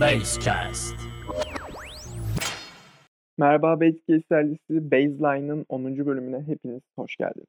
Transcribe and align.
Basecast. 0.00 0.94
Merhaba 3.38 3.80
Basecase 3.80 4.22
serisi 4.28 4.90
Baseline'ın 4.90 5.66
10. 5.68 6.06
bölümüne 6.06 6.42
hepiniz 6.46 6.82
hoş 6.96 7.16
geldiniz. 7.16 7.46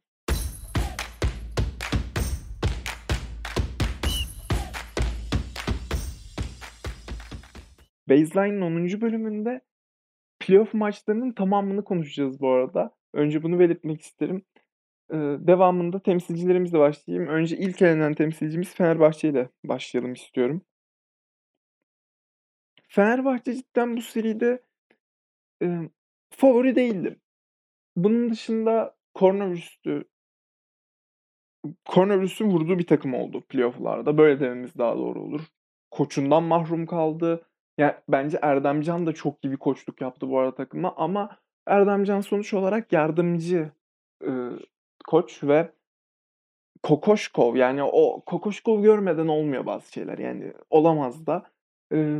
Baseline'ın 8.10 8.62
10. 8.62 9.02
bölümünde 9.02 9.62
playoff 10.40 10.74
maçlarının 10.74 11.32
tamamını 11.32 11.84
konuşacağız 11.84 12.42
bu 12.42 12.50
arada. 12.50 12.92
Önce 13.14 13.44
bunu 13.44 13.60
belirtmek 13.60 14.02
isterim. 14.02 14.42
Ee, 15.12 15.18
devamında 15.40 16.00
temsilcilerimizle 16.00 16.80
başlayayım. 16.80 17.30
Önce 17.30 17.58
ilk 17.58 17.82
elenen 17.82 18.14
temsilcimiz 18.14 18.76
Fenerbahçe 18.76 19.30
ile 19.30 19.50
başlayalım 19.64 20.14
istiyorum. 20.14 20.62
Fenerbahçe 22.92 23.56
cidden 23.56 23.98
bu 23.98 24.02
seride 24.02 24.64
eee, 25.62 25.90
favori 26.30 26.76
değildi. 26.76 27.20
Bunun 27.96 28.32
dışında 28.32 28.96
koronavirüstü 29.14 30.04
koronavirüsün 31.86 32.46
vurduğu 32.46 32.80
bir 32.80 32.88
takım 32.88 33.14
oldu 33.14 33.42
playoff'larda. 33.50 34.18
Böyle 34.18 34.40
dememiz 34.40 34.78
daha 34.78 34.98
doğru 34.98 35.22
olur. 35.22 35.42
Koçundan 35.92 36.44
mahrum 36.44 36.86
kaldı. 36.86 37.46
Ya 37.78 38.04
bence 38.10 38.40
Erdemcan 38.42 39.06
da 39.08 39.14
çok 39.14 39.46
iyi 39.46 39.52
bir 39.52 39.58
koçluk 39.58 40.02
yaptı 40.02 40.30
bu 40.30 40.40
arada 40.40 40.56
takıma 40.56 40.96
ama 40.98 41.38
Erdemcan 41.68 42.22
sonuç 42.22 42.54
olarak 42.54 42.94
yardımcı 42.94 43.72
ııı, 44.24 44.60
koç 45.08 45.44
ve 45.44 45.72
Kokoşkov 46.84 47.56
yani 47.56 47.84
o 47.84 48.22
Kokoşkov 48.26 48.82
görmeden 48.82 49.28
olmuyor 49.28 49.66
bazı 49.66 49.92
şeyler 49.92 50.18
yani 50.18 50.54
olamaz 50.70 51.28
da. 51.28 51.52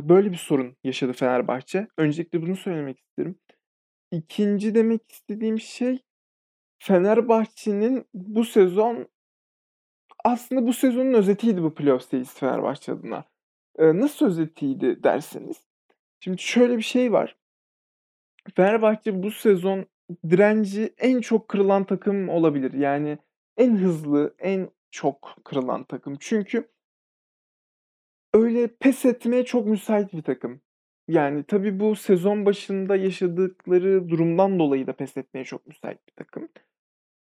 Böyle 0.08 0.32
bir 0.32 0.36
sorun 0.36 0.76
yaşadı 0.84 1.12
Fenerbahçe. 1.12 1.88
Öncelikle 1.98 2.42
bunu 2.42 2.56
söylemek 2.56 3.00
isterim. 3.00 3.38
2'nci 4.12 4.74
demek 4.74 5.12
istediğim 5.12 5.60
şey 5.60 5.98
Fenerbahçe'nin 6.78 8.06
bu 8.14 8.44
sezon 8.44 9.08
aslında 10.24 10.66
bu 10.66 10.72
sezonun 10.72 11.12
özetiydi 11.14 11.62
bu 11.62 11.74
playoff 11.74 12.08
serisi 12.08 12.38
Fenerbahçe 12.38 12.92
adına. 12.92 13.24
Nasıl 13.78 14.26
özetiydi 14.26 15.02
derseniz, 15.02 15.56
şimdi 16.20 16.42
şöyle 16.42 16.76
bir 16.76 16.82
şey 16.82 17.12
var. 17.12 17.36
Fenerbahçe 18.56 19.22
bu 19.22 19.30
sezon 19.30 19.86
direnci 20.30 20.94
en 20.98 21.20
çok 21.20 21.48
kırılan 21.48 21.84
takım 21.84 22.28
olabilir. 22.28 22.72
Yani 22.72 23.18
en 23.56 23.76
hızlı, 23.76 24.34
en 24.38 24.70
çok 24.90 25.36
kırılan 25.44 25.84
takım. 25.84 26.16
Çünkü 26.20 26.68
öyle 28.34 28.68
pes 28.76 29.04
etmeye 29.04 29.44
çok 29.44 29.66
müsait 29.66 30.12
bir 30.12 30.22
takım. 30.22 30.60
Yani 31.08 31.44
tabii 31.44 31.80
bu 31.80 31.96
sezon 31.96 32.46
başında 32.46 32.96
yaşadıkları 32.96 34.08
durumdan 34.08 34.58
dolayı 34.58 34.86
da 34.86 34.92
pes 34.92 35.16
etmeye 35.16 35.44
çok 35.44 35.66
müsait 35.66 36.06
bir 36.08 36.12
takım. 36.16 36.48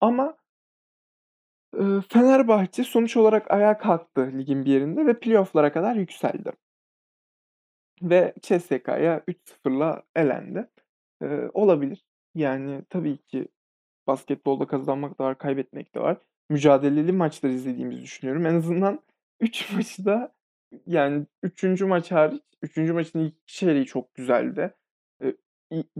Ama 0.00 0.38
Iıı, 1.74 2.00
Fenerbahçe 2.08 2.84
sonuç 2.84 3.16
olarak 3.16 3.50
ayağa 3.50 3.78
kalktı 3.78 4.30
ligin 4.38 4.64
bir 4.64 4.70
yerinde 4.70 5.06
ve 5.06 5.18
playoff'lara 5.20 5.72
kadar 5.72 5.94
yükseldi. 5.96 6.52
Ve 8.02 8.34
CSKA'ya 8.42 9.22
3-0'la 9.28 10.02
elendi. 10.16 10.68
Eee, 11.22 11.50
olabilir. 11.54 12.04
Yani 12.34 12.84
tabii 12.90 13.18
ki 13.18 13.48
basketbolda 14.06 14.66
kazanmak 14.66 15.20
da 15.20 15.24
var, 15.24 15.38
kaybetmek 15.38 15.96
de 15.96 16.00
var. 16.00 16.18
Mücadeleli 16.50 17.12
maçlar 17.12 17.50
izlediğimizi 17.50 18.02
düşünüyorum. 18.02 18.46
En 18.46 18.54
azından 18.54 19.00
3 19.40 19.72
maçı 19.74 20.06
da 20.06 20.34
yani 20.86 21.26
3. 21.42 21.80
maç 21.80 22.12
hariç 22.12 22.42
3. 22.62 22.76
maçın 22.76 23.18
ilk 23.18 23.34
iki 23.42 23.54
çeyreği 23.54 23.86
çok 23.86 24.14
güzeldi. 24.14 24.74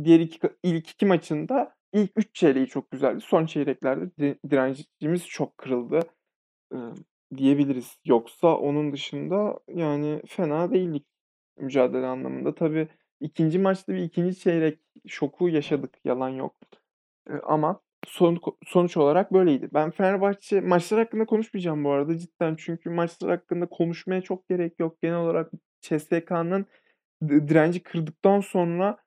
Diğer 0.05 0.21
iki 0.21 0.39
ilk 0.63 0.91
2 0.91 1.07
maçın 1.07 1.49
da 1.49 1.75
ilk 1.93 2.11
3 2.17 2.35
çeyreği 2.35 2.67
çok 2.67 2.91
güzeldi. 2.91 3.21
Son 3.21 3.47
çeyreklerde 3.47 4.11
di 4.19 4.39
direncimiz 4.51 5.27
çok 5.27 5.59
kırıldı, 5.59 6.01
diyebiliriz. 7.37 7.99
Yoksa 8.05 8.57
onun 8.57 8.93
dışında 8.93 9.61
yani 9.75 10.23
fena 10.27 10.73
değildik 10.73 11.07
mücadele 11.57 12.07
anlamında. 12.07 12.55
Tabii 12.55 12.89
2. 13.21 13.59
maçta 13.59 13.93
bir 13.95 14.03
2. 14.03 14.39
çeyrek 14.39 14.79
şoku 15.07 15.49
yaşadık, 15.49 15.99
yalan 16.05 16.29
yok. 16.29 16.57
Ama 17.43 17.81
sonuk 18.09 18.59
sonuç 18.67 18.97
olarak 18.97 19.33
böyleydi. 19.33 19.69
Ben 19.75 19.91
Fenerbahçe 19.91 20.61
maçlar 20.61 21.01
hakkında 21.01 21.27
konuşmayacağım 21.27 21.85
bu 21.85 21.91
arada 21.91 22.19
cidden 22.19 22.57
çünkü 22.59 22.91
maçlar 22.91 23.31
hakkında 23.31 23.67
konuşmaya 23.67 24.23
çok 24.23 24.49
gerek 24.49 24.81
yok. 24.81 25.03
Genel 25.03 25.17
olarak 25.19 25.51
CSKA'nın 25.83 26.67
di 27.29 27.49
direnci 27.49 27.83
kırdıktan 27.83 28.41
sonra, 28.41 28.99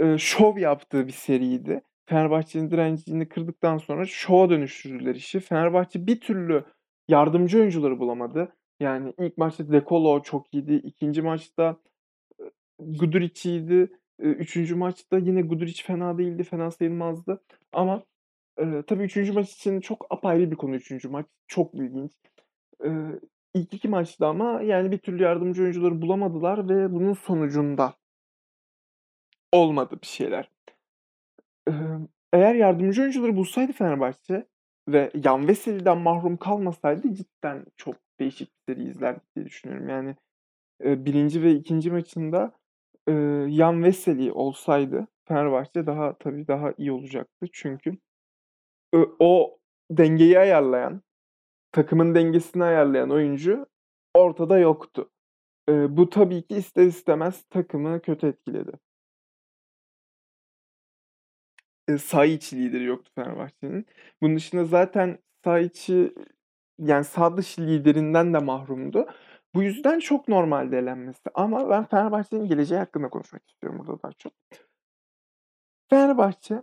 eee, 0.00 0.18
şov 0.18 0.58
yaptığı 0.58 1.06
bir 1.06 1.12
seriydi. 1.12 1.82
Fenerbahçe'nin 2.06 2.70
direncini 2.70 3.28
kırdıktan 3.28 3.78
sonra 3.78 4.06
şova 4.06 4.50
dönüştürdüler 4.50 5.14
işi. 5.14 5.40
Fenerbahçe 5.40 6.06
bir 6.06 6.20
türlü 6.20 6.64
yardımcı 7.08 7.58
oyuncuları 7.60 7.98
bulamadı. 8.00 8.52
Yani 8.80 9.14
ilk 9.20 9.38
maçta 9.38 9.72
De 9.72 9.84
Colo 9.88 10.22
çok 10.22 10.54
iyiydi. 10.54 10.74
2. 10.74 11.22
maçta, 11.22 11.76
Guduric 12.80 13.50
iyiydi. 13.50 13.74
Eee, 14.22 14.28
3. 14.30 14.76
maçta 14.76 15.18
yine 15.18 15.42
Guduric 15.42 15.84
fena 15.84 16.18
değildi, 16.18 16.44
fena 16.44 16.70
sayılmazdı 16.70 17.42
ama, 17.74 18.04
eee, 18.58 18.82
tabii 18.86 19.02
3. 19.04 19.32
maç 19.32 19.52
için 19.52 19.80
çok 19.80 20.06
apayrı 20.10 20.50
bir 20.50 20.56
konu 20.56 20.74
3. 20.76 21.08
maç. 21.08 21.26
Çok 21.48 21.74
ilginç. 21.74 22.12
Eee, 22.84 23.20
ilk 23.54 23.74
2 23.74 23.88
maçta 23.88 24.28
ama 24.28 24.62
yani 24.62 24.92
bir 24.92 24.98
türlü 24.98 25.22
yardımcı 25.22 25.62
oyuncuları 25.62 26.02
bulamadılar 26.02 26.68
ve 26.68 26.92
bunun 26.94 27.14
sonucunda 27.14 27.94
olmadı 29.52 29.98
bir 30.02 30.06
şeyler. 30.06 30.50
Emm, 31.68 32.08
eğer 32.32 32.54
yardımcı 32.54 33.02
oyuncuları 33.02 33.36
bulsaydı 33.36 33.72
Fenerbahçe 33.72 34.46
ve 34.88 35.10
Yan 35.24 35.48
Veseli'den 35.48 35.98
mahrum 35.98 36.36
kalmasaydı 36.36 37.14
cidden 37.14 37.64
çok 37.76 37.96
değişik 38.20 38.50
bir 38.68 38.76
izlerdik 38.76 39.36
diye 39.36 39.46
düşünüyorum. 39.46 39.88
Yani, 39.88 40.16
eee, 40.84 41.06
1. 41.06 41.42
ve 41.42 41.52
2. 41.52 41.92
maçında, 41.92 42.52
eee, 43.08 43.14
Yan 43.48 43.84
Veseli 43.84 44.32
olsaydı 44.32 45.08
Fenerbahçe 45.28 45.86
daha 45.86 46.18
tabii 46.18 46.48
daha 46.48 46.74
iyi 46.78 46.92
olacaktı. 46.92 47.46
Çünkü 47.52 47.98
o 49.20 49.58
dengeyi 49.90 50.38
ayarlayan, 50.38 51.02
takımın 51.72 52.14
dengesini 52.14 52.64
ayarlayan 52.64 53.10
oyuncu 53.10 53.66
ortada 54.14 54.58
yoktu. 54.58 55.10
Eee, 55.68 55.86
bu 55.90 56.10
tabii 56.10 56.42
ki 56.48 56.56
ister 56.56 56.86
istemez 56.86 57.44
takımı 57.50 58.02
kötü 58.02 58.28
etkiledi. 58.28 58.72
Eee, 61.88 61.98
saha 61.98 62.24
içi 62.24 62.56
lideri 62.56 62.84
yoktu 62.84 63.12
Fenerbahçe'nin. 63.14 63.86
Bunun 64.22 64.36
dışında 64.36 64.64
zaten 64.64 65.18
saha 65.44 65.58
içi, 65.58 66.14
yani 66.78 67.04
saha 67.04 67.36
dışı 67.36 67.62
liderinden 67.62 68.34
de 68.34 68.38
mahrumdu. 68.38 69.06
Bu 69.54 69.62
yüzden 69.62 69.98
çok 70.00 70.28
normaldi 70.28 70.76
elenmesi 70.76 71.20
ama 71.34 71.70
ben 71.70 71.84
Fenerbahçe'nin 71.86 72.46
geleceği 72.48 72.78
hakkında 72.78 73.08
konuşmak 73.10 73.48
istiyorum 73.50 73.78
burada 73.86 74.02
daha 74.02 74.12
çok. 74.12 74.32
Fenerbahçe, 75.90 76.62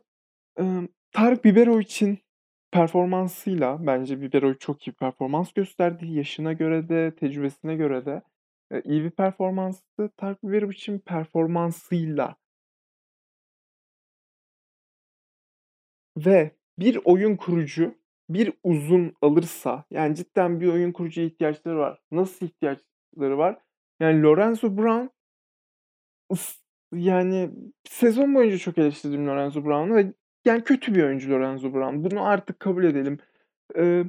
Tarık 1.11 1.45
Biberovic'in 1.45 2.19
performansıyla 2.71 3.77
bence 3.87 4.21
Biberovic 4.21 4.57
çok 4.59 4.87
iyi 4.87 4.91
performans 4.91 5.51
gösterdi. 5.53 6.07
Yaşına 6.07 6.53
göre 6.53 6.89
de 6.89 7.15
tecrübesine 7.15 7.75
göre 7.75 8.05
de, 8.05 8.21
eee, 8.71 8.81
iyi 8.85 9.03
bir 9.03 9.11
performanstı. 9.11 10.09
Tarık 10.17 10.43
Biberovic'in 10.43 10.99
performansıyla 10.99 12.35
Ve 16.17 16.51
bir 16.79 16.99
oyun 17.05 17.35
kurucu, 17.35 17.95
bir 18.29 18.53
uzun 18.63 19.13
alırsa, 19.21 19.85
yani 19.91 20.15
cidden 20.15 20.59
bir 20.61 20.67
oyun 20.67 20.91
kurucuya 20.91 21.27
ihtiyaçları 21.27 21.77
var. 21.77 21.99
Nasıl 22.11 22.45
ihtiyaçları 22.45 23.37
var? 23.37 23.59
Yani 23.99 24.23
Lorenzo 24.23 24.77
Brown 24.77 25.07
yani 26.93 27.49
sezon 27.89 28.35
boyunca 28.35 28.57
çok 28.57 28.77
eleştirdim 28.77 29.27
Lorenzo 29.27 29.65
Brown'u 29.65 29.95
ve 29.95 30.13
yani 30.45 30.63
kötü 30.63 30.95
bir 30.95 31.03
oyuncu 31.03 31.31
Lorenzo 31.31 31.73
Brown. 31.73 32.03
Bunu 32.03 32.25
artık 32.25 32.59
kabul 32.59 32.83
edelim. 32.83 33.19
Eee, 33.77 34.05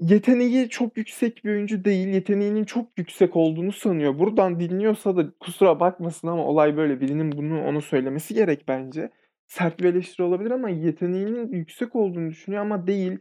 yeteneği 0.00 0.68
çok 0.68 0.96
yüksek 0.96 1.44
bir 1.44 1.50
oyuncu 1.50 1.84
değil. 1.84 2.08
Yeteneğinin 2.08 2.64
çok 2.64 2.86
yüksek 2.98 3.36
olduğunu 3.36 3.72
sanıyor. 3.72 4.18
Buradan 4.18 4.60
dinliyorsa 4.60 5.16
da 5.16 5.30
kusura 5.40 5.80
bakmasın 5.80 6.28
ama 6.28 6.44
olay 6.46 6.76
böyle. 6.76 7.00
Birinin 7.00 7.32
bunu 7.32 7.64
ona 7.64 7.80
söylemesi 7.80 8.34
gerek 8.34 8.64
bence. 8.68 9.10
Sert 9.46 9.80
bir 9.80 9.84
eleştiri 9.84 10.22
olabilir 10.22 10.50
ama 10.50 10.70
yeteneğinin 10.70 11.52
yüksek 11.52 11.96
olduğunu 11.96 12.30
düşünüyor 12.30 12.62
ama 12.62 12.86
değil. 12.86 13.18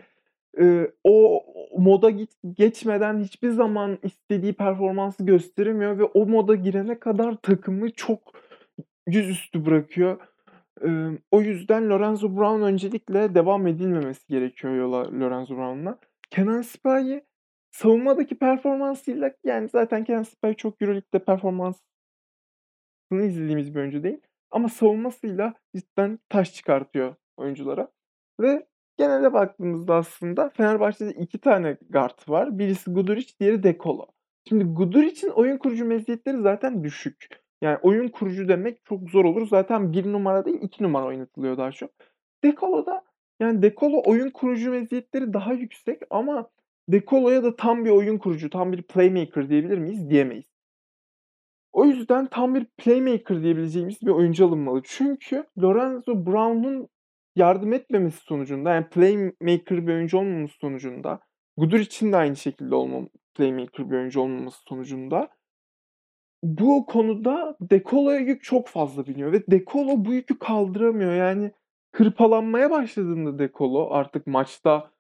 Eee, 0.60 0.92
o 1.04 1.44
moda 1.78 2.10
git 2.10 2.32
geçmeden 2.54 3.20
hiçbir 3.20 3.50
zaman 3.50 4.00
istediği 4.04 4.54
performansı 4.54 5.26
gösteremiyor 5.26 5.98
ve 6.00 6.04
o 6.04 6.26
moda 6.26 6.56
girene 6.56 7.00
kadar 7.00 7.36
takımı 7.36 7.92
çok 7.92 8.34
yüzüstü 9.08 9.66
bırakıyor. 9.66 10.18
O 11.32 11.42
yüzden 11.42 11.90
Lorenzo 11.90 12.38
Brown 12.38 12.62
öncelikle 12.62 13.36
devam 13.36 13.68
edilmemesi 13.68 14.28
gerekiyor 14.28 14.76
yola 14.76 15.20
Lorenzo 15.20 15.58
Brown'la. 15.58 16.00
Kenan 16.30 16.62
Sipahi 16.62 17.26
savunmadaki 17.72 18.38
performansıyla 18.38 19.32
yani 19.44 19.70
zaten 19.70 20.04
Kenan 20.04 20.24
Sipahi 20.24 20.56
çok 20.56 20.82
Euroleague'de 20.82 21.20
performans 21.20 21.80
savunmasını 23.10 23.32
izlediğimiz 23.32 23.76
bir 23.76 23.80
oyuncu 23.80 24.04
değil 24.04 24.22
ama 24.52 24.70
savunmasıyla 24.70 25.54
cidden 25.76 26.20
taş 26.30 26.54
çıkartıyor 26.54 27.16
oyunculara 27.38 27.88
ve 28.40 28.68
genele 28.98 29.34
baktığımızda 29.34 29.96
aslında 29.96 30.50
Fenerbahçe'de 30.50 31.12
2 31.12 31.38
tane 31.38 31.78
guard 31.90 32.30
var. 32.30 32.60
Birisi 32.60 32.92
Guduric, 32.92 33.34
diğeri 33.40 33.64
De 33.64 33.78
Colo. 33.78 34.08
Şimdi 34.50 34.64
Guduric'in 34.64 35.30
oyun 35.30 35.58
kurucu 35.58 35.86
meziyetleri 35.86 36.38
zaten 36.38 36.84
düşük. 36.84 37.28
Yani 37.62 37.78
oyun 37.82 38.08
kurucu 38.08 38.48
demek 38.48 38.86
çok 38.86 39.10
zor 39.10 39.26
olur. 39.26 39.48
Zaten 39.48 39.94
1 39.94 40.06
numara 40.06 40.46
değil 40.46 40.62
2 40.62 40.84
numara 40.84 41.06
oynatılıyor 41.06 41.58
daha 41.58 41.72
çok. 41.72 41.92
De 42.44 42.56
Colo'da 42.56 43.04
yani 43.40 43.62
De 43.62 43.76
Colo 43.76 44.02
oyun 44.06 44.30
kurucu 44.30 44.72
meziyetleri 44.72 45.34
daha 45.34 45.54
yüksek 45.54 46.02
ama 46.10 46.50
De 46.90 47.06
Colo'ya 47.06 47.44
da 47.44 47.56
tam 47.56 47.86
bir 47.86 47.90
oyun 47.90 48.18
kurucu, 48.18 48.50
tam 48.50 48.72
bir 48.72 48.82
playmaker 48.82 49.50
diyebilir 49.50 49.78
miyiz? 49.78 50.10
Diyemeyiz. 50.10 50.46
O 51.72 51.86
yüzden 51.86 52.28
tam 52.28 52.56
bir 52.56 52.66
playmaker 52.78 53.44
diyebileceğimiz 53.44 54.02
bir 54.02 54.12
oyuncu 54.12 54.46
alınmalı. 54.46 54.82
Çünkü 54.84 55.44
Lorenzo 55.62 56.26
Brown'un 56.26 56.88
yardım 57.36 57.74
etmemesi 57.74 58.18
sonucunda, 58.18 58.74
yani 58.74 58.90
playmaker 58.90 59.88
bir 59.88 59.94
oyuncu 59.94 60.18
olmaması 60.18 60.54
sonucunda, 60.54 61.20
Guduric'in 61.58 62.12
de 62.12 62.18
aynı 62.18 62.36
şekilde 62.36 62.76
olmam 62.76 63.10
playmaker 63.36 63.92
bir 63.92 63.96
oyuncu 63.96 64.22
olmaması 64.22 64.62
sonucunda 64.68 65.30
bu 66.44 66.86
konuda 66.86 67.58
De 67.62 67.84
Colo'ya 67.84 68.20
yük 68.20 68.44
çok 68.44 68.68
fazla 68.68 69.08
biniyor 69.08 69.32
ve 69.32 69.48
De 69.48 69.66
Colo 69.66 70.06
bu 70.06 70.14
yükü 70.14 70.40
kaldıramıyor. 70.40 71.14
Yani 71.14 71.52
hırpalanmaya 71.96 72.72
başladığında 72.72 73.40
De 73.40 73.52
Colo 73.54 73.90
artık 73.92 74.28
maçta, 74.28 74.92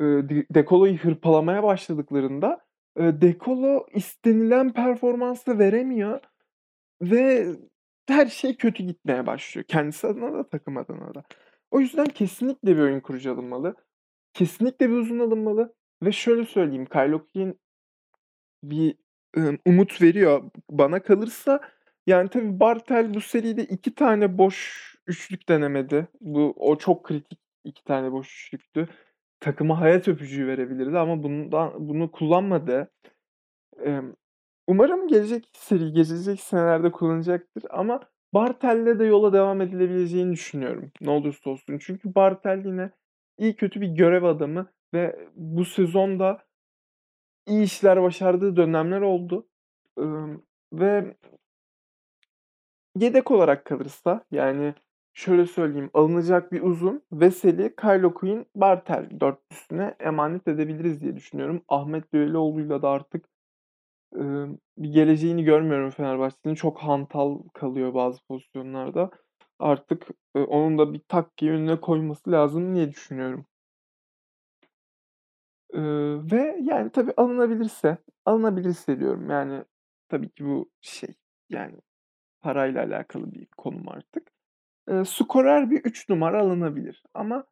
ııı, 0.00 0.28
di 0.28 0.46
De 0.54 0.64
Colo'yu 0.64 0.96
hırpalamaya 0.96 1.62
başladıklarında, 1.62 2.60
eee, 2.98 3.20
De 3.20 3.38
Colo 3.38 3.86
istenilen 3.94 4.72
performansı 4.72 5.58
veremiyor 5.58 6.20
ve 7.02 7.46
her 8.08 8.26
şey 8.26 8.56
kötü 8.56 8.84
gitmeye 8.84 9.26
başlıyor. 9.26 9.64
Kendisi 9.68 10.06
adına 10.06 10.32
da 10.32 10.48
takım 10.48 10.76
adına 10.76 11.14
da. 11.14 11.24
O 11.70 11.80
yüzden 11.80 12.06
kesinlikle 12.06 12.76
bir 12.76 12.82
oyun 12.82 13.00
kurucu 13.00 13.32
alınmalı. 13.32 13.74
Kesinlikle 14.34 14.90
bir 14.90 14.94
uzun 14.94 15.18
alınmalı 15.18 15.74
ve 16.02 16.12
şöyle 16.12 16.46
söyleyeyim, 16.46 16.86
Kyle 16.86 17.14
O'Quinn 17.14 17.60
bir, 18.64 18.96
umut 19.66 20.02
veriyor. 20.02 20.50
Bana 20.70 21.02
kalırsa 21.02 21.60
yani 22.06 22.28
tabii 22.28 22.60
Bartel 22.60 23.14
bu 23.14 23.20
seride 23.20 23.64
2 23.64 23.94
tane 23.94 24.38
boş 24.38 24.88
üçlük 25.06 25.48
denemedi. 25.48 26.08
Bu 26.20 26.54
o 26.56 26.78
çok 26.78 27.04
kritik 27.04 27.38
2 27.64 27.84
tane 27.84 28.12
boş 28.12 28.46
üçlüktü. 28.46 28.88
Takıma 29.40 29.80
hayat 29.80 30.08
öpücüğü 30.08 30.46
verebilirdi 30.46 30.98
ama 30.98 31.22
bundan 31.22 31.88
bunu 31.88 32.10
kullanmadı. 32.10 32.90
Umarım 34.66 35.08
gelecek 35.08 35.50
seri, 35.52 35.92
gelecek 35.92 36.40
senelerde 36.40 36.90
kullanacaktır 36.92 37.64
ama 37.70 38.00
Bartel'le 38.34 38.98
de 38.98 39.04
yola 39.04 39.32
devam 39.32 39.60
edilebileceğini 39.60 40.32
düşünüyorum 40.32 40.92
ne 41.00 41.10
olursa 41.10 41.50
olsun. 41.50 41.78
Çünkü 41.78 42.14
Bartel 42.14 42.64
yine 42.64 42.90
iyi 43.38 43.56
kötü 43.56 43.80
bir 43.80 43.88
görev 43.88 44.22
adamı 44.22 44.66
ve 44.94 45.28
bu 45.34 45.64
sezon 45.64 46.20
da 46.20 46.47
iyi 47.48 47.62
işler 47.62 48.02
başardığı 48.02 48.56
dönemler 48.56 49.00
oldu. 49.00 49.46
Ve 50.72 51.16
yedek 52.96 53.30
olarak 53.30 53.64
kalırsa, 53.64 54.24
yani 54.30 54.74
şöyle 55.14 55.46
söyleyeyim, 55.46 55.90
alınacak 55.94 56.52
bir 56.52 56.62
uzun 56.62 57.02
Veseli, 57.12 57.76
Kyle 57.76 58.06
O'Quinn, 58.06 58.46
Bartel 58.54 59.20
dörtlüsüne 59.20 59.94
emanet 60.00 60.48
edebiliriz 60.48 61.00
diye 61.00 61.16
düşünüyorum. 61.16 61.62
Ahmet 61.68 62.12
Düelloğlu'yla 62.12 62.82
da 62.82 62.88
artık, 62.88 63.28
bir 64.78 64.92
geleceğini 64.92 65.44
görmüyorum 65.44 65.90
Fenerbahçe'nin. 65.90 66.54
Çok 66.54 66.78
hantal 66.78 67.38
kalıyor 67.54 67.94
bazı 67.94 68.26
pozisyonlarda. 68.26 69.10
Artık, 69.58 70.06
onun 70.34 70.78
da 70.78 70.92
bir 70.92 71.00
takviye 71.08 71.52
önüne 71.52 71.80
koyması 71.80 72.32
lazım 72.32 72.74
diye 72.74 72.90
düşünüyorum. 72.90 73.46
Ve 76.32 76.58
yani 76.62 76.90
tabii 76.92 77.12
alınabilirse, 77.16 77.98
alınabilirse 78.24 79.00
diyorum. 79.00 79.30
Yani 79.30 79.64
tabii 80.08 80.28
ki 80.30 80.44
bu 80.46 80.70
şey, 80.80 81.14
yani 81.50 81.76
parayla 82.42 82.84
alakalı 82.84 83.32
bir 83.32 83.46
konum 83.58 83.88
artık. 83.88 84.32
Eee, 84.90 85.04
skorer 85.06 85.70
bir 85.72 85.80
3 85.84 86.08
numara 86.10 86.40
alınabilir 86.42 87.04
ama, 87.14 87.44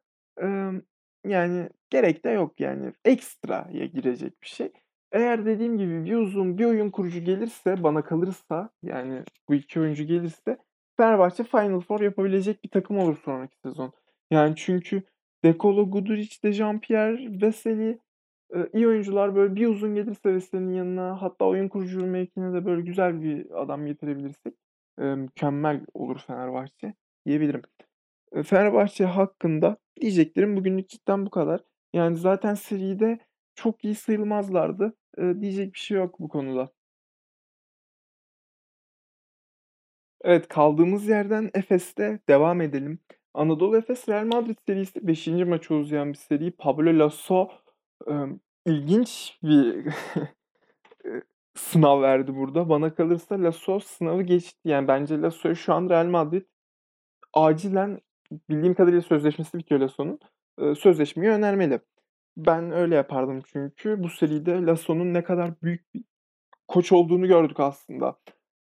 ımm, 0.43 0.83
yani 1.27 1.69
gerek 1.89 2.25
de 2.25 2.29
yok 2.31 2.59
yani. 2.61 2.93
Ekstraya 3.05 3.85
girecek 3.87 4.43
bir 4.43 4.47
şey. 4.47 4.73
Eğer 5.13 5.45
dediğim 5.45 5.77
gibi 5.77 6.05
bir 6.05 6.15
uzun, 6.15 6.57
bir 6.57 6.65
oyun 6.65 6.89
kurucu 6.91 7.19
gelirse, 7.19 7.83
bana 7.83 8.03
kalırsa, 8.03 8.69
yani 8.83 9.23
bu 9.49 9.55
2 9.55 9.79
oyuncu 9.81 10.03
gelirse 10.05 10.57
Fenerbahçe 10.97 11.43
Final 11.43 11.79
Four 11.81 12.01
yapabilecek 12.01 12.63
bir 12.63 12.69
takım 12.69 12.99
olur 12.99 13.17
sonraki 13.25 13.57
sezon. 13.65 13.93
Yani 14.31 14.55
çünkü 14.57 15.03
De 15.45 15.57
Colo, 15.59 15.91
Guduric, 15.91 16.43
Dejempierre, 16.43 17.41
Veseli, 17.41 17.99
iyi 18.73 18.87
oyuncular. 18.87 19.35
Böyle 19.35 19.55
bir 19.55 19.67
uzun 19.67 19.95
gelirse 19.95 20.33
Veseli'nin 20.33 20.73
yanına 20.73 21.21
hatta 21.21 21.45
oyun 21.45 21.67
kurucu 21.67 22.05
mevkine 22.05 22.53
de 22.53 22.65
böyle 22.65 22.81
güzel 22.81 23.21
bir 23.21 23.61
adam 23.63 23.85
getirebilirsek, 23.85 24.53
mükemmel 24.97 25.85
olur 25.93 26.19
Fenerbahçe 26.27 26.93
diyebilirim. 27.25 27.61
Fenerbahçe 28.43 29.05
hakkında 29.05 29.77
diyeceklerim 30.01 30.57
bugünlük 30.57 30.89
cidden 30.89 31.25
bu 31.25 31.29
kadar. 31.29 31.61
Yani 31.93 32.17
zaten 32.17 32.53
seride 32.53 33.19
çok 33.55 33.85
iyi 33.85 33.95
sayılmazlardı. 33.95 34.93
Diyecek 35.17 35.73
bir 35.73 35.79
şey 35.79 35.97
yok 35.97 36.19
bu 36.19 36.27
konuda. 36.29 36.69
Evet, 40.21 40.47
kaldığımız 40.47 41.07
yerden 41.07 41.49
Efes'te 41.53 42.19
devam 42.29 42.61
edelim. 42.61 42.99
Anadolu 43.33 43.77
Efes 43.77 44.09
Real 44.09 44.25
Madrid 44.25 44.57
serisi 44.67 45.07
5. 45.07 45.27
maça 45.27 45.75
uzayan 45.75 46.13
bir 46.13 46.17
seri. 46.17 46.51
Pablo 46.51 46.89
emm, 46.89 47.66
ilginç 48.65 49.39
bir, 49.43 49.85
sınav 51.55 52.01
verdi 52.01 52.35
burada. 52.35 52.69
Bana 52.69 52.95
kalırsa 52.95 53.43
Laso 53.43 53.79
sınavı 53.79 54.21
geçti. 54.23 54.59
Yani 54.65 54.87
bence 54.87 55.21
Laso'ya 55.21 55.55
şu 55.55 55.73
an 55.73 55.89
Real 55.89 56.05
Madrid 56.05 56.45
acilen, 57.33 58.01
bildiğim 58.49 58.73
kadarıyla 58.75 59.01
sözleşmesi 59.01 59.57
bitiyor 59.57 59.81
Laso'nun, 59.81 60.19
ııı, 60.61 60.75
sözleşmeyi 60.75 61.31
önermeli. 61.31 61.79
Ben 62.37 62.71
öyle 62.71 62.95
yapardım 62.95 63.41
çünkü 63.45 64.03
bu 64.03 64.09
seride 64.09 64.65
Laso'nun 64.65 65.13
ne 65.13 65.23
kadar 65.23 65.61
büyük 65.61 65.93
bir 65.93 66.03
koç 66.67 66.91
olduğunu 66.91 67.27
gördük 67.27 67.59
aslında 67.59 68.19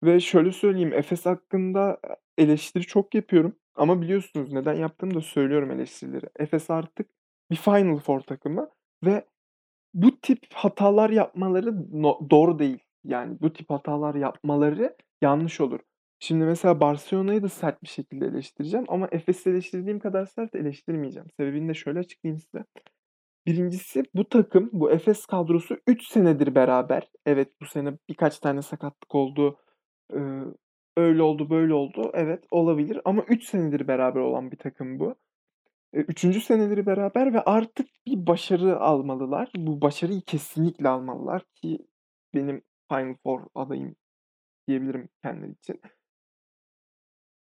ve 0.05 0.21
şöyle 0.21 0.53
söyleyeyim, 0.53 0.93
Efes 0.93 1.27
hakkında, 1.27 2.01
eleştiri 2.39 2.83
çok 2.87 3.15
yapıyorum 3.15 3.57
ama 3.75 4.01
biliyorsunuz 4.03 4.53
neden 4.53 4.75
yaptığımı 4.75 5.15
da 5.15 5.21
söylüyorum 5.21 5.71
eleştirileri. 5.71 6.27
Efes 6.37 6.71
artık 6.71 7.11
bir 7.51 7.57
Final 7.57 7.99
Four 7.99 8.21
takımı 8.21 8.71
ve 9.05 9.25
bu 9.95 10.21
tip 10.21 10.39
hatalar 10.55 11.11
yapmaları 11.11 12.03
no 12.03 12.31
doğru 12.31 12.59
değil. 12.59 12.79
Yani 13.05 13.39
bu 13.41 13.53
tip 13.53 13.71
hatalar 13.71 14.15
yapmaları 14.15 14.97
yanlış 15.23 15.61
olur. 15.61 15.81
Şimdi 16.21 16.45
mesela 16.45 16.81
Barcelona'yı 16.81 17.43
da 17.43 17.49
sert 17.49 17.83
bir 17.83 17.89
şekilde 17.89 18.27
eleştireceğim 18.27 18.87
ama 18.89 19.09
Efes'i 19.13 19.51
eleştirdiğim 19.51 19.99
kadar 19.99 20.27
sert 20.27 20.55
eleştirmeyeceğim. 20.55 21.29
Sebebini 21.37 21.69
de 21.69 21.75
şöyle 21.75 21.99
açıklayayım 21.99 22.41
size. 22.41 22.65
1'incisi 23.47 24.05
bu 24.15 24.29
takım, 24.29 24.71
bu 24.73 24.91
Efes 24.91 25.27
kadrosu 25.27 25.77
3 25.87 26.09
senedir 26.09 26.55
beraber. 26.55 27.11
Evet, 27.27 27.53
bu 27.61 27.67
sene 27.67 27.99
birkaç 28.09 28.39
tane 28.39 28.63
sakatlık 28.63 29.15
oldu. 29.15 29.59
Iıı, 30.15 30.55
öyle 30.97 31.23
oldu, 31.23 31.51
böyle 31.51 31.75
oldu. 31.75 32.11
Evet, 32.15 32.45
olabilir 32.51 33.01
ama 33.05 33.23
3 33.23 33.45
senedir 33.45 33.89
beraber 33.89 34.21
olan 34.21 34.51
bir 34.51 34.57
takım 34.57 34.99
bu. 35.01 35.15
Eee, 35.95 36.05
3'üncü 36.09 36.41
seneleri 36.41 36.87
beraber 36.87 37.35
ve 37.35 37.41
artık 37.45 37.87
bir 38.07 38.27
başarı 38.27 38.81
almalılar. 38.81 39.51
Bu 39.57 39.81
başarıyı 39.81 40.21
kesinlikle 40.21 40.89
almalılar 40.89 41.43
ki 41.55 41.79
benim 42.35 42.63
Final 42.93 43.15
Four 43.23 43.41
adayım 43.55 43.97
diyebilirim 44.69 45.09
kendileri 45.25 45.53
için. 45.53 45.81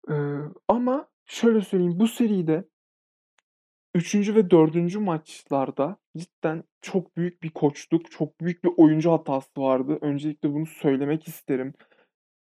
Iıı, 0.10 0.54
ama 0.68 1.08
şöyle 1.26 1.62
söyleyeyim, 1.62 2.00
bu 2.00 2.08
seride 2.08 2.66
3'üncü 3.96 4.36
ve 4.36 4.50
4'üncü 4.52 5.00
maçlarda 5.00 5.98
cidden 6.18 6.64
çok 6.82 7.18
büyük 7.18 7.44
bir 7.44 7.50
koçluk, 7.52 8.12
çok 8.12 8.42
büyük 8.42 8.64
bir 8.64 8.72
oyuncu 8.78 9.12
hatası 9.12 9.62
vardı. 9.62 10.00
Öncelikle 10.02 10.54
bunu 10.54 10.66
söylemek 10.66 11.28
isterim. 11.30 11.74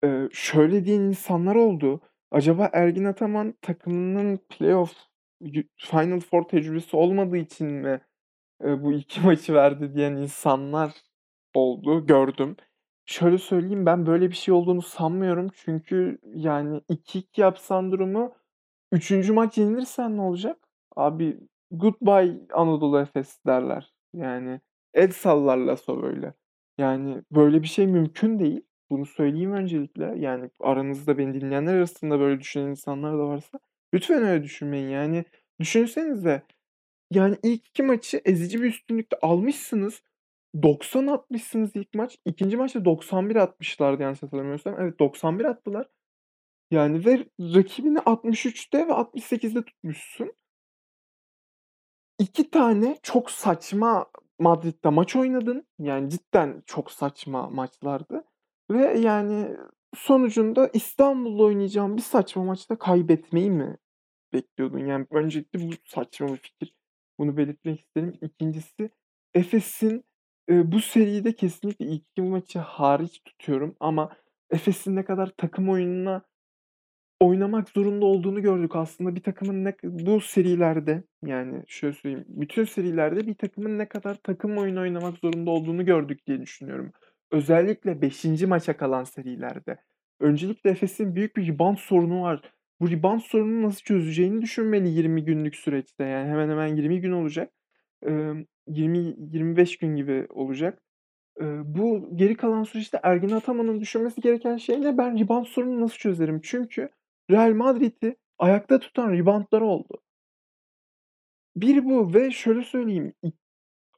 Eee, 0.04 0.28
şöyle 0.32 0.86
diyen 0.86 1.00
insanlar 1.02 1.54
oldu: 1.56 2.00
"Acaba 2.32 2.70
Ergin 2.74 3.04
Ataman 3.04 3.54
takımının 3.62 4.40
playoff, 4.50 4.92
Final 5.76 6.20
Four 6.20 6.42
tecrübesi 6.48 6.96
olmadığı 6.96 7.36
için 7.36 7.66
mi, 7.68 8.00
eee, 8.64 8.82
bu 8.84 8.92
2 8.92 9.20
maçı 9.26 9.54
verdi?" 9.54 9.94
diyen 9.94 10.12
insanlar 10.16 10.92
oldu, 11.54 12.06
gördüm. 12.06 12.56
Şöyle 13.06 13.38
söyleyeyim, 13.38 13.86
ben 13.86 14.06
böyle 14.06 14.30
bir 14.30 14.36
şey 14.36 14.54
olduğunu 14.54 14.82
sanmıyorum. 14.82 15.48
Çünkü 15.54 16.18
yani 16.34 16.80
2-2 16.88 17.40
yapsan 17.40 17.92
durumu, 17.92 18.34
3'üncü 18.92 19.32
maç 19.32 19.58
yenilirsen 19.58 20.16
ne 20.16 20.20
olacak? 20.22 20.58
Abi, 20.96 21.40
goodbye 21.70 22.40
Anadolu 22.54 23.00
Efes 23.00 23.40
derler. 23.46 23.92
Yani 24.14 24.60
el 24.94 25.10
sallar 25.12 25.56
Laso 25.58 26.02
böyle. 26.02 26.34
Yani 26.78 27.22
böyle 27.32 27.62
bir 27.62 27.68
şey 27.68 27.86
mümkün 27.86 28.38
değil. 28.38 28.62
Bunu 28.90 29.06
söyleyeyim 29.06 29.52
öncelikle. 29.52 30.14
Yani 30.18 30.50
aranızda 30.60 31.18
beni 31.18 31.40
dinleyenler 31.40 31.74
arasında 31.74 32.20
böyle 32.20 32.40
düşünen 32.40 32.66
insanlar 32.70 33.14
da 33.18 33.28
varsa 33.28 33.58
lütfen 33.94 34.22
öyle 34.22 34.42
düşünmeyin. 34.44 34.88
Yani 34.88 35.24
düşünsenize, 35.60 36.42
yani 37.10 37.36
ilk 37.42 37.66
2 37.66 37.82
maçı 37.82 38.20
ezici 38.24 38.62
bir 38.62 38.68
üstünlükle 38.68 39.18
almışsınız. 39.22 40.02
90 40.62 41.06
atmışsınız 41.06 41.76
ilk 41.76 41.94
maç. 41.94 42.18
2'nci 42.26 42.56
maçta 42.56 42.84
91 42.84 43.36
atmışlardı 43.36 44.02
yanlış 44.02 44.22
hatırlamıyorsam. 44.22 44.76
Evet, 44.80 44.98
91 44.98 45.44
attılar. 45.44 45.88
Yani 46.70 47.06
ve 47.06 47.28
rakibini 47.40 47.98
63'te 47.98 48.88
ve 48.88 48.92
68'de 48.92 49.64
tutmuşsun. 49.64 50.32
2 52.18 52.50
tane 52.50 52.96
çok 53.02 53.30
saçma 53.30 54.06
Madrid'de 54.38 54.88
maç 54.88 55.16
oynadın. 55.16 55.66
Yani 55.78 56.10
cidden 56.10 56.62
çok 56.66 56.90
saçma 56.90 57.50
maçlardı 57.50 58.24
ve 58.70 58.98
yani 58.98 59.56
sonucunda 59.96 60.70
İstanbul'da 60.72 61.42
oynayacağın 61.42 61.96
bir 61.96 62.02
saçma 62.02 62.44
maçta 62.44 62.78
kaybetmeyi 62.78 63.50
mi 63.50 63.76
bekliyordun? 64.34 64.78
Yani 64.86 65.06
öncelikle 65.10 65.60
bu 65.68 65.72
saçma 65.84 66.28
bir 66.28 66.36
fikir. 66.38 66.74
Bunu 67.18 67.36
belirtmek 67.36 67.80
isterim. 67.80 68.14
2'ncisi 68.22 68.90
Efes'in, 69.34 70.04
eee, 70.50 70.72
bu 70.72 70.80
seride 70.80 71.32
kesinlikle 71.36 71.86
ilk 71.86 72.02
2 72.02 72.22
maçı 72.22 72.58
hariç 72.58 73.22
tutuyorum 73.24 73.76
ama 73.80 74.16
Efes'in 74.50 74.96
ne 74.96 75.04
kadar 75.04 75.32
takım 75.38 75.70
oyununa 75.70 76.22
oynamak 77.20 77.68
zorunda 77.68 78.06
olduğunu 78.06 78.42
gördük 78.42 78.76
aslında. 78.76 79.16
Bir 79.16 79.22
takımın 79.22 79.64
ne 79.64 79.74
bu 79.84 80.20
serilerde, 80.20 81.04
yani 81.26 81.64
şöyle 81.68 81.94
söyleyeyim, 81.94 82.26
bütün 82.28 82.64
serilerde 82.64 83.26
bir 83.26 83.34
takımın 83.34 83.78
ne 83.78 83.88
kadar 83.88 84.14
takım 84.14 84.58
oyunu 84.58 84.80
oynamak 84.80 85.18
zorunda 85.18 85.50
olduğunu 85.50 85.84
gördük 85.86 86.26
diye 86.26 86.40
düşünüyorum. 86.42 86.92
Özellikle 87.30 88.02
5'inci 88.02 88.46
maça 88.46 88.76
kalan 88.76 89.04
serilerde. 89.04 89.76
Öncelikle 90.20 90.70
Efes'in 90.70 91.14
büyük 91.14 91.36
bir 91.36 91.46
rebound 91.48 91.76
sorunu 91.76 92.22
var. 92.22 92.52
Bu 92.80 92.90
rebound 92.90 93.20
sorununu 93.20 93.62
nasıl 93.66 93.80
çözeceğini 93.80 94.42
düşünmeli 94.42 94.88
20 94.88 95.24
günlük 95.24 95.56
süreçte. 95.56 96.04
Yani 96.04 96.30
hemen 96.30 96.48
hemen 96.50 96.76
20 96.76 97.00
gün 97.00 97.12
olacak. 97.12 97.52
Emm, 98.02 98.44
20-25 98.66 99.78
gün 99.78 99.96
gibi 99.96 100.26
olacak. 100.30 100.82
Bu 101.64 102.10
geri 102.16 102.36
kalan 102.36 102.62
süreçte 102.62 103.00
Ergin 103.02 103.30
Ataman'ın 103.30 103.80
düşünmesi 103.80 104.20
gereken 104.20 104.56
şey 104.56 104.80
ne? 104.82 104.98
Ben 104.98 105.18
rebound 105.18 105.46
sorununu 105.46 105.80
nasıl 105.80 105.96
çözerim? 105.96 106.40
Çünkü 106.42 106.90
Real 107.30 107.52
Madrid'i 107.54 108.16
ayakta 108.38 108.78
tutan 108.78 109.12
rebound'ları 109.12 109.64
oldu. 109.64 110.02
Bir 111.56 111.84
bu 111.84 112.14
ve 112.14 112.30
şöyle 112.30 112.62
söyleyeyim, 112.62 113.14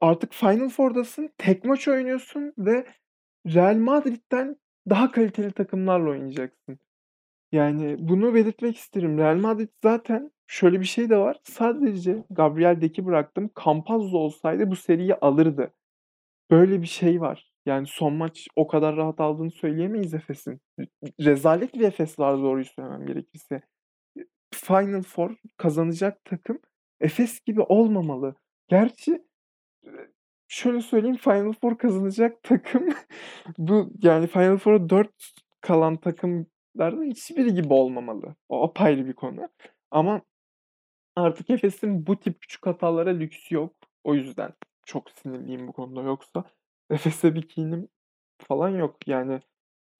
artık 0.01 0.33
Final 0.33 0.69
Four'dasın, 0.69 1.31
tek 1.39 1.65
maç 1.65 1.89
oynuyorsun 1.89 2.53
ve 2.59 2.87
Real 3.47 3.77
Madrid'den 3.77 4.57
daha 4.91 5.11
kaliteli 5.11 5.53
takımlarla 5.53 6.11
oynayacaksın. 6.11 6.79
Yani 7.53 7.97
bunu 7.99 8.35
belirtmek 8.35 8.77
isterim. 8.77 9.19
Real 9.19 9.37
Madrid 9.37 9.69
zaten 9.83 10.31
şöyle 10.47 10.81
bir 10.81 10.85
şey 10.85 11.11
de 11.11 11.17
var. 11.17 11.41
Sadece 11.43 12.25
Gabriel 12.31 12.81
Deck'i 12.81 13.07
bıraktım. 13.07 13.51
Campazzo 13.65 14.19
olsaydı 14.19 14.71
bu 14.71 14.77
seriyi 14.77 15.15
alırdı. 15.15 15.75
Böyle 16.51 16.83
bir 16.83 16.87
şey 16.87 17.21
var. 17.21 17.53
Yani 17.67 17.87
son 17.87 18.15
maç 18.15 18.49
o 18.57 18.67
kadar 18.67 18.97
rahat 18.97 19.21
aldığını 19.21 19.51
söyleyemeyiz 19.51 20.15
Efes'in. 20.15 20.61
Rezalet 21.21 21.75
bir 21.75 21.81
Efes 21.81 22.19
var 22.19 22.39
doğruyu 22.39 22.65
söylemem 22.65 23.07
gerekirse. 23.07 23.63
Final 24.55 25.03
Four 25.03 25.37
kazanacak 25.57 26.25
takım 26.25 26.59
Efes 27.01 27.41
gibi 27.41 27.61
olmamalı. 27.61 28.35
Gerçi, 28.69 29.25
şöyle 30.51 30.81
söyleyeyim, 30.81 31.17
Final 31.17 31.53
Four 31.53 31.79
kazanacak 31.79 32.43
takım 32.43 32.89
bu 33.59 33.93
yani 34.03 34.27
Final 34.27 34.57
Four'a 34.59 34.89
4 34.91 35.11
kalan 35.61 35.97
takımlardan 35.97 37.05
hiçbiri 37.05 37.55
gibi 37.55 37.73
olmamalı. 37.73 38.35
O 38.49 38.65
apayrı 38.65 39.07
bir 39.07 39.13
konu 39.13 39.49
ama 39.91 40.23
artık 41.17 41.51
Efes'in 41.51 42.07
bu 42.07 42.21
tip 42.21 42.41
küçük 42.41 42.67
hatalara 42.67 43.11
lüksü 43.11 43.55
yok. 43.55 43.75
O 44.05 44.15
yüzden 44.15 44.53
çok 44.87 45.11
sinirliyim 45.11 45.69
bu 45.69 45.73
konuda. 45.73 46.03
Yoksa 46.03 46.45
Efes'e 46.91 47.35
bir 47.35 47.49
kinim 47.49 47.89
falan 48.39 48.69
yok. 48.69 49.09
Yani 49.09 49.41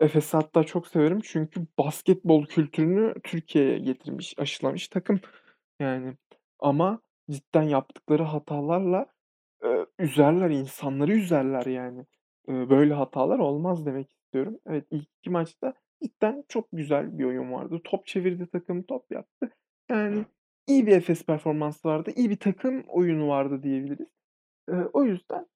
Efes'i 0.01 0.37
hatta 0.37 0.65
çok 0.65 0.87
severim 0.87 1.21
çünkü 1.25 1.67
basketbol 1.79 2.47
kültürünü 2.47 3.15
Türkiye'ye 3.25 3.79
getirmiş, 3.79 4.35
aşılamış 4.39 4.89
takım 4.89 5.21
yani. 5.81 6.15
Ama 6.59 7.01
cidden 7.31 7.63
yaptıkları 7.63 8.23
hatalarla, 8.23 9.07
üzerler, 10.01 10.51
insanları 10.51 11.13
üzerler 11.13 11.67
yani. 11.67 12.07
Böyle 12.49 12.95
hatalar 12.95 13.39
olmaz 13.39 13.87
demek 13.87 14.11
istiyorum. 14.11 14.59
Evet, 14.67 14.87
ilk 14.91 15.09
2 15.19 15.31
maçta 15.31 15.75
cidden 16.03 16.45
çok 16.49 16.69
güzel 16.73 17.19
bir 17.19 17.25
oyun 17.25 17.53
vardı. 17.53 17.81
Top 17.85 18.07
çevirdi 18.07 18.47
takım, 18.47 18.83
top 18.83 19.13
yaptı. 19.13 19.51
Yani 19.91 20.25
iyi 20.67 20.87
bir 20.87 20.93
Efes 20.93 21.25
performansı 21.25 21.89
vardı, 21.89 22.13
iyi 22.17 22.31
bir 22.31 22.37
takım 22.37 22.85
oyunu 22.89 23.29
vardı 23.29 23.63
diyebiliriz. 23.63 24.09
O 24.93 25.05
yüzden, 25.05 25.47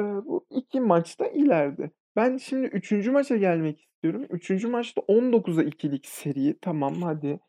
bu 0.00 0.46
2 0.50 0.80
maç 0.80 1.20
da 1.20 1.28
ileride. 1.28 1.90
Ben 2.16 2.36
şimdi 2.36 2.66
3'üncü 2.66 3.10
maça 3.10 3.36
gelmek 3.36 3.80
istiyorum. 3.80 4.24
3'üncü 4.24 4.68
maçta 4.68 5.00
19'a 5.00 5.62
2'lik 5.62 6.06
seri. 6.06 6.58
Tamam, 6.60 7.02
hadi, 7.02 7.40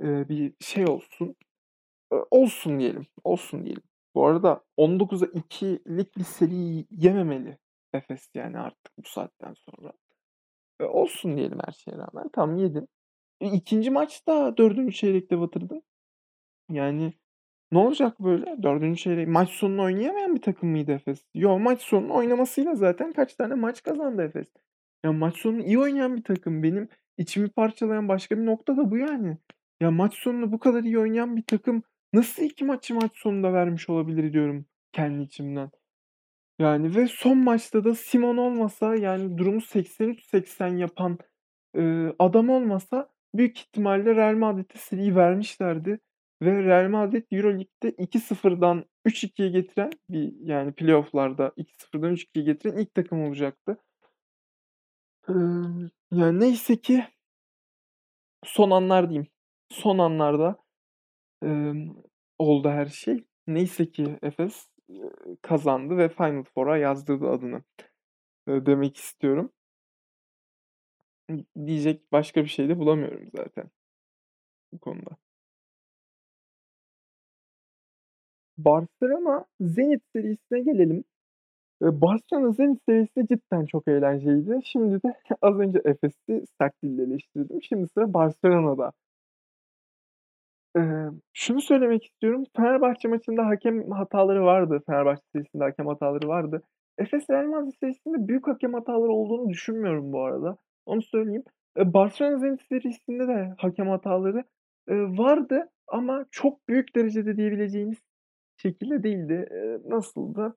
bir 0.00 0.54
şey 0.60 0.84
olsun. 0.84 1.36
Olsun 2.30 2.78
diyelim, 2.80 3.06
olsun 3.24 3.64
diyelim. 3.64 3.82
Bu 4.16 4.26
arada 4.26 4.64
19'a 4.76 5.26
2'lik 5.26 6.18
bir 6.18 6.24
seri 6.24 6.86
yememeli 6.90 7.58
Efes 7.94 8.30
yani 8.34 8.58
artık 8.58 8.98
bu 8.98 9.08
saatten 9.08 9.54
sonra. 9.54 9.92
Eee, 10.80 10.86
olsun 10.86 11.36
diyelim 11.36 11.58
her 11.66 11.72
şeye 11.72 11.98
rağmen. 11.98 12.30
Tamam, 12.32 12.56
yedin. 12.56 12.88
E, 13.40 13.48
2'nci 13.50 13.90
maçta 13.90 14.56
4'üncü 14.56 14.94
çeyrekte 14.94 15.40
batırdın. 15.40 15.82
Yani 16.70 17.14
ne 17.72 17.78
olacak 17.78 18.20
böyle? 18.20 18.62
4'üncü 18.62 19.00
çeyrek 19.02 19.28
maç 19.28 19.50
sonunu 19.50 19.82
oynayamayan 19.82 20.34
bir 20.34 20.42
takım 20.42 20.70
mıydı 20.70 20.92
Efes? 20.92 21.24
Yo, 21.34 21.58
maç 21.58 21.82
sonunu 21.82 22.14
oynamasıyla 22.14 22.74
zaten 22.74 23.12
kaç 23.12 23.34
tane 23.34 23.54
maç 23.54 23.82
kazandı 23.82 24.22
Efes. 24.22 24.46
Ya, 25.04 25.12
maç 25.12 25.36
sonunu 25.36 25.62
iyi 25.62 25.78
oynayan 25.78 26.16
bir 26.16 26.24
takım. 26.24 26.62
Benim 26.62 26.88
içimi 27.18 27.48
parçalayan 27.48 28.08
başka 28.08 28.38
bir 28.38 28.46
nokta 28.46 28.76
da 28.76 28.90
bu 28.90 28.98
yani. 28.98 29.38
Ya, 29.80 29.90
maç 29.90 30.14
sonunu 30.14 30.52
bu 30.52 30.58
kadar 30.58 30.84
iyi 30.84 30.98
oynayan 30.98 31.36
bir 31.36 31.42
takım 31.42 31.82
nasıl 32.12 32.42
2 32.42 32.64
maçı 32.64 32.94
maç 32.94 33.10
sonunda 33.18 33.52
vermiş 33.52 33.88
olabilir 33.88 34.32
diyorum 34.32 34.66
kendi 34.92 35.22
içimden. 35.22 35.70
Yani 36.58 36.96
ve 36.96 37.08
son 37.08 37.38
maçta 37.38 37.84
da 37.84 37.94
Simon 37.94 38.36
olmasa, 38.36 38.96
yani 38.96 39.38
durumu 39.38 39.60
83-80 39.60 40.76
yapan, 40.78 41.18
eee, 41.76 42.14
adam 42.18 42.50
olmasa 42.50 43.10
büyük 43.34 43.58
ihtimalle 43.60 44.16
Real 44.16 44.34
Madrid'e 44.36 44.78
seriyi 44.78 45.16
vermişlerdi 45.16 46.00
ve 46.42 46.62
Real 46.64 46.90
Madrid 46.90 47.24
Euroleague'de 47.32 47.90
2-0'dan 47.98 48.84
3-2'ye 49.04 49.48
getiren 49.50 49.90
bir 50.10 50.32
yani 50.40 50.72
playoff'larda 50.74 51.52
2-0'dan 51.56 52.12
3-2'ye 52.12 52.44
getiren 52.46 52.78
ilk 52.78 52.94
takım 52.94 53.22
olacaktı. 53.24 53.78
Imm, 55.28 55.90
ya, 56.18 56.32
neyse 56.32 56.76
ki 56.80 57.06
son 58.44 58.70
anlar 58.70 59.10
diyeyim, 59.10 59.26
son 59.70 59.98
anlarda, 59.98 60.56
emm, 61.42 61.94
oldu 62.38 62.68
her 62.68 62.86
şey. 62.86 63.24
Neyse 63.46 63.90
ki 63.90 64.18
Efes, 64.22 64.68
kazandı 65.42 65.96
ve 65.98 66.08
Final 66.08 66.42
Four'a 66.44 66.76
yazdırdı 66.78 67.28
adını, 67.30 67.62
eee, 68.48 68.66
demek 68.66 68.96
istiyorum. 68.96 69.52
Diyecek 71.66 72.12
başka 72.12 72.42
bir 72.44 72.48
şey 72.48 72.68
de 72.68 72.78
bulamıyorum 72.78 73.30
zaten 73.36 73.70
bu 74.72 74.78
konuda. 74.78 75.16
Barselona 78.58 79.44
Zenit 79.60 80.02
serisine 80.12 80.60
gelelim. 80.60 81.04
Eee, 81.82 82.02
Barselona 82.02 82.52
Zenit 82.52 82.80
serisi 82.88 83.16
de 83.16 83.26
cidden 83.28 83.66
çok 83.66 83.88
eğlenceliydi. 83.88 84.60
Şimdi 84.64 85.02
de 85.02 85.14
az 85.42 85.60
önce 85.60 85.82
Efes'i 85.84 86.44
sert 86.60 86.82
dille 86.84 87.02
eleştirdim. 87.02 87.62
Şimdi 87.62 87.88
sıra 87.88 88.14
Barselona'da. 88.14 88.92
Emm, 90.76 91.20
şunu 91.32 91.60
söylemek 91.60 92.04
istiyorum, 92.04 92.44
Fenerbahçe 92.56 93.08
maçında 93.08 93.46
hakem 93.46 93.90
hataları 93.90 94.44
vardı. 94.44 94.82
Fenerbahçe 94.86 95.22
serisinde 95.34 95.64
hakem 95.64 95.86
hataları 95.86 96.28
vardı. 96.28 96.62
Efes 96.98 97.30
Real 97.30 97.44
Madrid 97.46 97.72
serisinde 97.80 98.28
büyük 98.28 98.46
hakem 98.48 98.74
hataları 98.74 99.10
olduğunu 99.12 99.48
düşünmüyorum 99.50 100.12
bu 100.12 100.24
arada. 100.24 100.56
Onu 100.86 101.02
söyleyeyim. 101.02 101.44
Eee, 101.78 101.92
Barselona 101.94 102.38
Zenit 102.38 102.60
serisinde 102.68 103.28
de 103.28 103.54
hakem 103.58 103.88
hataları, 103.88 104.44
eee, 104.90 105.18
vardı 105.18 105.68
ama 105.88 106.26
çok 106.30 106.68
büyük 106.68 106.96
derecede 106.96 107.36
diyebileceğimiz 107.36 107.98
şekilde 108.56 109.02
değildi. 109.02 109.48
Eee, 109.52 109.78
nasıldı? 109.90 110.56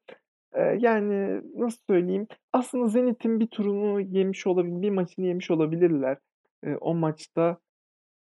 Eee, 0.55 0.77
yani, 0.81 1.41
nasıl 1.55 1.79
söyleyeyim? 1.89 2.27
Aslında 2.53 2.87
Zenit'in 2.87 3.39
bir 3.39 3.47
turunu 3.47 4.01
yemiş 4.01 4.47
olabil 4.47 4.81
bir 4.81 4.89
maçını 4.91 5.25
yemiş 5.27 5.51
olabilirler. 5.51 6.17
Eee, 6.65 6.77
o 6.81 6.95
maçta, 6.95 7.57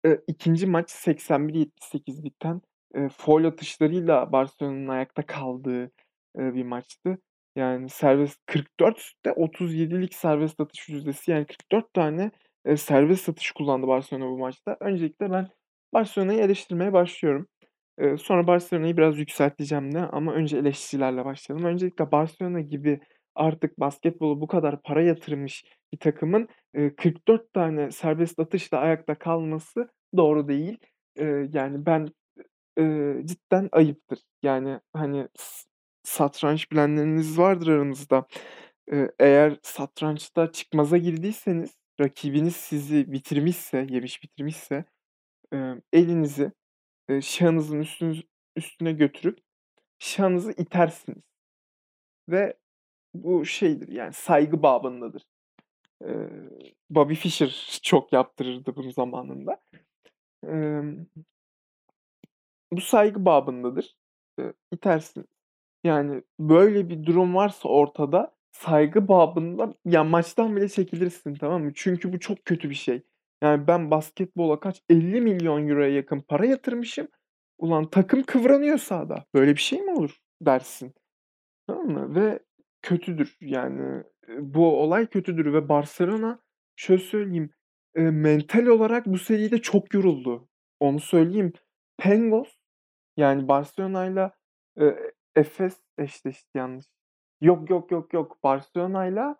eee, 0.05 0.21
2'nci 0.27 0.67
maç 0.67 0.91
81-78 0.91 2.23
biten, 2.23 2.61
eee, 2.95 3.09
faul 3.09 3.45
atışlarıyla 3.45 4.31
Barselona'nın 4.31 4.87
ayakta 4.87 5.25
kaldığı, 5.25 5.83
eee, 6.39 6.53
bir 6.55 6.63
maçtı. 6.63 7.17
Yani 7.55 7.89
serbest 7.89 8.39
44'te 8.45 9.31
37'lik 9.33 10.15
serbest 10.15 10.59
atış 10.59 10.89
yüzdesi 10.89 11.31
yani 11.31 11.45
44 11.45 11.93
tane, 11.93 12.31
eee, 12.67 12.77
serbest 12.77 13.29
atış 13.29 13.51
kullandı 13.51 13.87
Barcelona 13.87 14.25
bu 14.31 14.37
maçta. 14.37 14.77
Öncelikle 14.81 15.31
ben 15.31 15.49
Barcelona'yı 15.93 16.39
eleştirmeye 16.39 16.93
başlıyorum. 16.93 17.47
Eee, 18.01 18.17
sonra 18.17 18.47
Barcelona'yı 18.47 18.97
biraz 18.97 19.19
yükselteceğim 19.19 19.93
de 19.95 19.99
ama 20.01 20.33
önce 20.33 20.57
eleştirilerle 20.57 21.25
başlayalım. 21.25 21.65
Öncelikle 21.67 22.11
Barcelona 22.11 22.61
gibi 22.61 22.99
artık 23.35 23.79
basketbola 23.79 24.41
bu 24.41 24.47
kadar 24.47 24.81
para 24.81 25.01
yatırmış 25.03 25.65
bir 25.93 25.97
takımın, 25.99 26.47
eee, 26.75 26.95
44 26.95 27.53
tane 27.53 27.91
serbest 27.91 28.39
atışla 28.39 28.77
ayakta 28.79 29.15
kalması 29.19 29.89
doğru 30.17 30.47
değil. 30.47 30.77
Yani 31.53 31.85
ben, 31.85 32.09
cidden 33.25 33.69
ayıptır. 33.71 34.19
Yani, 34.43 34.79
hani, 34.93 35.27
satranç 36.03 36.71
bilenleriniz 36.71 37.37
vardır 37.39 37.67
aranızda. 37.67 38.27
Eğer 39.19 39.57
satrançta 39.63 40.51
çıkmaza 40.51 40.97
girdiyseniz, 40.97 41.75
rakibiniz 42.01 42.55
sizi 42.55 43.11
bitirmişse, 43.13 43.87
yemiş 43.89 44.23
bitirmişse, 44.23 44.85
elinizi, 45.93 46.51
eee, 47.09 47.21
şahınızın 47.21 47.81
üstünüz 47.81 48.23
üstüne 48.57 48.93
götürüp 48.93 49.39
şahınızı 49.99 50.51
itersiniz 50.51 51.23
ve 52.29 52.53
bu 53.23 53.45
şeydir, 53.45 53.87
yani, 53.87 54.13
saygı 54.13 54.63
babındadır. 54.63 55.23
Eee, 56.05 56.29
Bobby 56.91 57.13
Fischer 57.15 57.79
çok 57.83 58.13
yaptırırdı 58.13 58.75
bunu 58.75 58.91
zamanında. 58.91 59.57
Emm 60.47 61.05
bu 62.71 62.81
saygı 62.81 63.25
babındadır. 63.25 63.95
Eee, 64.39 64.53
itersiniz. 64.71 65.27
Yani, 65.83 66.23
böyle 66.39 66.89
bir 66.89 67.05
durum 67.05 67.35
varsa 67.35 67.69
ortada 67.69 68.35
saygı 68.51 69.07
babında 69.07 69.73
ya, 69.85 70.03
maçtan 70.03 70.55
bile 70.55 70.69
çekilirsin, 70.69 71.35
tamam 71.35 71.63
mı? 71.63 71.71
Çünkü 71.75 72.13
bu 72.13 72.19
çok 72.19 72.45
kötü 72.45 72.69
bir 72.69 72.75
şey. 72.75 73.03
Yani, 73.43 73.67
ben 73.67 73.91
basketbola 73.91 74.59
kaç 74.59 74.81
€50.000.000'ya 74.89 75.89
yakın 75.89 76.21
para 76.21 76.45
yatırmışım. 76.45 77.07
Ulan 77.57 77.89
takım 77.89 78.23
kıvranıyor 78.23 78.77
sahada. 78.77 79.25
Böyle 79.35 79.51
bir 79.55 79.61
şey 79.61 79.81
mi 79.81 79.91
olur 79.91 80.19
dersin, 80.41 80.93
tamam 81.67 81.87
mı? 81.89 82.15
Ve 82.15 82.39
kötüdür. 82.85 83.37
Yani, 83.41 84.03
eee, 84.29 84.37
bu 84.41 84.81
olay 84.83 85.07
kötüdür 85.07 85.53
ve 85.53 85.69
Barcelona 85.69 86.39
şöyle 86.77 87.01
söyleyeyim, 87.03 87.51
eee, 87.97 88.11
mental 88.11 88.67
olarak 88.67 89.07
bu 89.07 89.19
seride 89.19 89.59
çok 89.61 89.95
yoruldu. 89.95 90.49
Onu 90.81 90.99
söyleyeyim. 91.01 91.53
Pangos, 91.99 92.49
yani, 93.17 93.47
Barcelona'yla, 93.49 94.31
eee, 94.79 95.13
Efes 95.35 95.81
eşleşti 95.99 96.59
yanlış 96.59 96.85
Yok, 97.41 97.71
yok, 97.71 97.91
yok, 97.91 98.13
yok. 98.13 98.43
Barcelona'yla, 98.43 99.37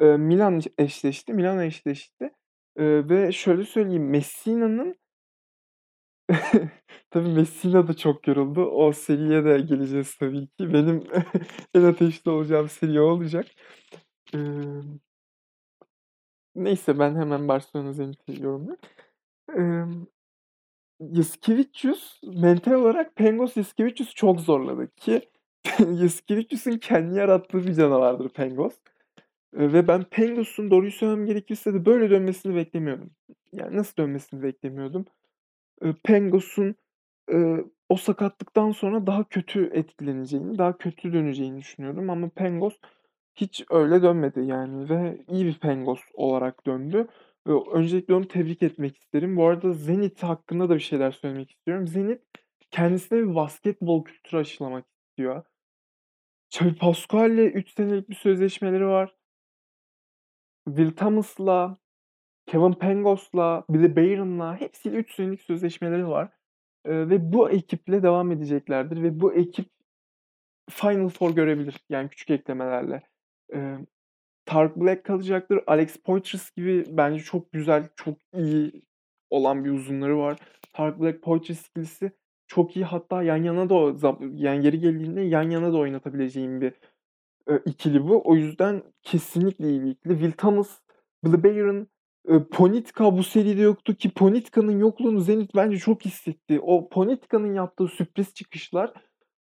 eee, 0.00 0.16
Milan 0.16 0.60
eşleşti. 0.78 1.32
Milan 1.34 1.60
eşleşti, 1.60 2.30
eee, 2.78 3.08
ve 3.08 3.32
şöyle 3.32 3.64
söyleyeyim, 3.64 4.10
Messina'nın 4.10 4.96
Tabii 7.10 7.28
Messina 7.28 7.88
da 7.88 7.94
çok 7.96 8.26
yoruldu. 8.28 8.64
O 8.66 8.92
seriye 8.92 9.44
de 9.44 9.60
geleceğiz 9.60 10.16
tabii 10.18 10.46
ki. 10.46 10.72
Benim 10.74 11.04
en 11.74 11.82
ateşli 11.84 12.30
olacağım 12.30 12.68
seri 12.68 13.00
olacak. 13.00 13.46
Emm 14.34 15.00
Neyse 16.54 16.98
ben 16.98 17.16
hemen 17.16 17.48
Barcelona 17.48 17.92
Zenit'i 17.92 18.42
yorumlayayım. 18.42 18.78
Emm, 19.56 20.06
Jasikevičius 21.14 22.20
mental 22.24 22.72
olarak 22.72 23.16
Pangos 23.16 23.54
Jasikevičius'u 23.54 24.14
çok 24.14 24.40
zorladı 24.40 24.90
ki 24.96 25.30
Jasikevičius'un 25.78 26.78
kendi 26.78 27.18
yarattığı 27.18 27.66
bir 27.66 27.74
canavardır 27.74 28.28
Pangos, 28.28 28.74
eee, 29.58 29.72
ve 29.72 29.88
ben 29.88 30.04
Pangos'un 30.04 30.70
doğruyu 30.72 30.92
söylemem 30.92 31.26
gerekirse 31.26 31.74
de 31.74 31.86
böyle 31.86 32.10
dönmesini 32.10 32.56
beklemiyordum. 32.56 33.10
Yani, 33.52 33.76
nasıl 33.76 33.96
dönmesini 33.96 34.42
beklemiyordum? 34.42 35.06
Eee, 35.84 35.94
Pangos'un, 36.04 36.74
eee, 37.32 37.64
o 37.88 37.96
sakatlıktan 37.96 38.72
sonra 38.72 39.06
daha 39.06 39.24
kötü 39.28 39.70
etkileneceğini, 39.74 40.58
daha 40.58 40.78
kötü 40.78 41.12
döneceğini 41.12 41.58
düşünüyordum 41.60 42.10
ama 42.10 42.28
Pangos 42.36 42.74
hiç 43.34 43.64
öyle 43.70 44.02
dönmedi, 44.02 44.40
yani, 44.40 44.88
ve 44.90 45.24
iyi 45.28 45.46
bir 45.46 45.58
Pangos 45.58 46.00
olarak 46.14 46.66
döndü. 46.66 47.08
Eee, 47.48 47.54
öncelikle 47.72 48.14
onu 48.14 48.28
tebrik 48.28 48.62
etmek 48.62 48.96
isterim. 48.98 49.36
Bu 49.36 49.46
arada 49.46 49.72
Zenit 49.72 50.22
hakkında 50.22 50.68
da 50.68 50.74
bir 50.74 50.80
şeyler 50.80 51.10
söylemek 51.12 51.50
istiyorum. 51.50 51.86
Zenit 51.88 52.22
kendisine 52.70 53.18
bir 53.20 53.34
basketbol 53.34 54.04
kültürü 54.04 54.40
aşılamak 54.40 54.84
istiyor. 55.10 55.44
Xavi 56.50 56.74
Pascual'le 56.74 57.46
3 57.54 57.70
senelik 57.74 58.08
bir 58.10 58.14
sözleşmeleri 58.14 58.86
var. 58.86 59.14
Will 60.66 60.90
Thomas'la, 60.92 61.76
Kevin 62.52 62.72
Pangos'la, 62.72 63.64
Billy 63.70 63.96
Barron'la 63.96 64.60
hepsiyle 64.60 64.96
3 64.96 65.14
senelik 65.14 65.42
sözleşmeleri 65.42 66.08
var, 66.08 66.28
eee, 66.88 67.10
ve 67.10 67.32
bu 67.32 67.50
ekiple 67.50 68.02
devam 68.02 68.32
edeceklerdir 68.32 69.02
ve 69.02 69.20
bu 69.20 69.34
ekip 69.34 69.66
Final 70.70 71.08
Four 71.08 71.30
görebilir, 71.34 71.76
yani, 71.90 72.08
küçük 72.08 72.30
eklemelerle. 72.30 73.02
Emm, 73.52 73.86
Tark 74.46 74.76
Black 74.76 75.04
kalacaktır. 75.04 75.60
Alex 75.66 75.96
Poytrs 75.96 76.50
gibi 76.52 76.84
bence 76.90 77.22
çok 77.24 77.52
güzel, 77.52 77.88
çok 77.96 78.18
iyi 78.34 78.72
olan 79.30 79.64
bir 79.64 79.70
uzunları 79.70 80.18
var. 80.18 80.38
Tark 80.74 81.00
Black, 81.00 81.22
Poytrs 81.22 81.68
ikilisi 81.68 82.12
çok 82.46 82.76
iyi. 82.76 82.84
Hatta 82.84 83.22
yan 83.22 83.36
yana 83.44 83.70
da 83.70 83.94
yani, 84.34 84.66
yeri 84.66 84.80
geldiğinde 84.80 85.20
yan 85.22 85.50
yana 85.50 85.72
da 85.72 85.78
oynatabileceğim 85.78 86.60
bir, 86.60 86.74
eee, 87.50 87.62
ikili 87.66 88.08
bu. 88.08 88.22
O 88.24 88.36
yüzden 88.36 88.82
kesinlikle 89.02 89.68
iyi 89.70 89.82
bir 89.84 89.90
ikili. 89.90 90.12
Will 90.14 90.32
Thomas, 90.32 90.80
Billy 91.24 91.44
Barron, 91.44 91.76
eee, 91.80 91.86
Ponitka 92.52 93.16
bu 93.18 93.22
seride 93.22 93.62
yoktu 93.62 93.94
ki 93.94 94.10
Ponitka'nın 94.10 94.78
yokluğunu 94.78 95.20
Zenit 95.20 95.54
bence 95.54 95.78
çok 95.78 96.04
hissetti. 96.04 96.60
O 96.60 96.88
Ponitka'nın 96.88 97.54
yaptığı 97.54 97.88
sürpriz 97.88 98.34
çıkışlar 98.34 98.92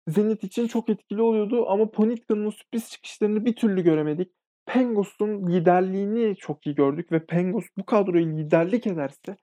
Zenit 0.08 0.44
için 0.44 0.66
çok 0.66 0.88
etkili 0.88 1.22
oluyordu 1.22 1.68
ama 1.68 1.90
Ponitka'nın 1.90 2.46
o 2.46 2.50
sürpriz 2.50 2.90
çıkışlarını 2.90 3.44
bir 3.44 3.56
türlü 3.56 3.82
göremedik. 3.82 4.32
Pangos'un 4.66 5.46
liderliğini 5.46 6.36
çok 6.36 6.66
iyi 6.66 6.74
gördük 6.74 7.12
ve 7.12 7.26
Pangos 7.26 7.64
bu 7.78 7.86
kadroya 7.86 8.26
liderlik 8.26 8.86
ederse 8.86 9.36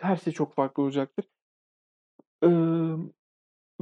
her 0.00 0.16
şey 0.16 0.32
çok 0.32 0.54
farklı 0.54 0.82
olacaktır. 0.82 1.24
Imm, 2.42 3.10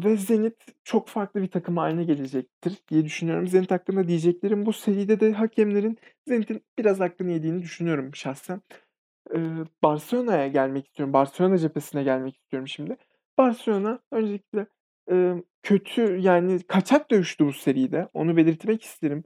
ve 0.05 0.17
Zenit 0.17 0.57
çok 0.85 1.09
farklı 1.09 1.43
bir 1.43 1.49
takım 1.51 1.77
hâline 1.77 2.05
gelecektir 2.05 2.79
diye 2.91 3.05
düşünüyorum. 3.05 3.49
Zenit 3.49 3.71
hakkında 3.71 4.09
diyeceklerim 4.09 4.67
bu. 4.67 4.73
Seride 4.73 5.21
de 5.21 5.33
hakemlerin 5.33 5.99
Zenit'in 6.29 6.63
biraz 6.79 7.01
hakkını 7.01 7.31
yediğini 7.33 7.63
düşünüyorum 7.63 8.15
şahsen. 8.15 8.63
Eee, 9.35 9.41
Barcelona'ya 9.83 10.49
gelmek 10.49 10.87
istiyorum. 10.87 11.13
Barcelona 11.13 11.59
cephesine 11.59 12.03
gelmek 12.03 12.37
istiyorum 12.37 12.69
şimdi. 12.69 12.97
Barcelona 13.39 14.01
öncelikle, 14.13 14.67
emm, 15.11 15.43
kötü, 15.63 16.19
yani, 16.21 16.61
kaçak 16.69 17.11
dövüştü 17.11 17.47
bu 17.47 17.53
seride. 17.53 18.09
Onu 18.15 18.37
belirtmek 18.37 18.83
isterim. 18.83 19.25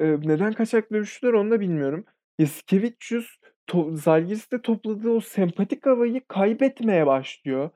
Eee, 0.00 0.18
neden 0.24 0.52
kaçak 0.52 0.92
dövüştüler 0.92 1.32
onu 1.32 1.50
da 1.50 1.60
bilmiyorum. 1.60 2.04
Jasikevičius 2.40 3.38
to 3.66 3.96
Zalgiris'te 3.96 4.62
topladığı 4.62 5.10
o 5.10 5.20
sempatik 5.20 5.86
havayı 5.86 6.22
kaybetmeye 6.28 7.06
başlıyor. 7.06 7.70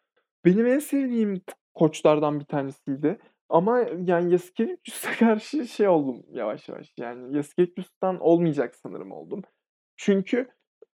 Benim 0.44 0.66
en 0.66 0.78
sevdiğim 0.78 1.40
koçlardan 1.78 2.40
bir 2.40 2.44
tanesiydi 2.44 3.18
ama, 3.48 3.80
yani, 4.04 4.30
Jasikevičius'a 4.30 5.12
karşı 5.18 5.66
şey 5.68 5.88
oldum 5.88 6.24
yavaş 6.32 6.68
yavaş, 6.68 6.92
yani, 6.98 7.34
Jasikevičius'tan 7.34 8.20
olmayacak 8.20 8.76
sanırım 8.76 9.12
oldum. 9.12 9.42
Çünkü 9.96 10.48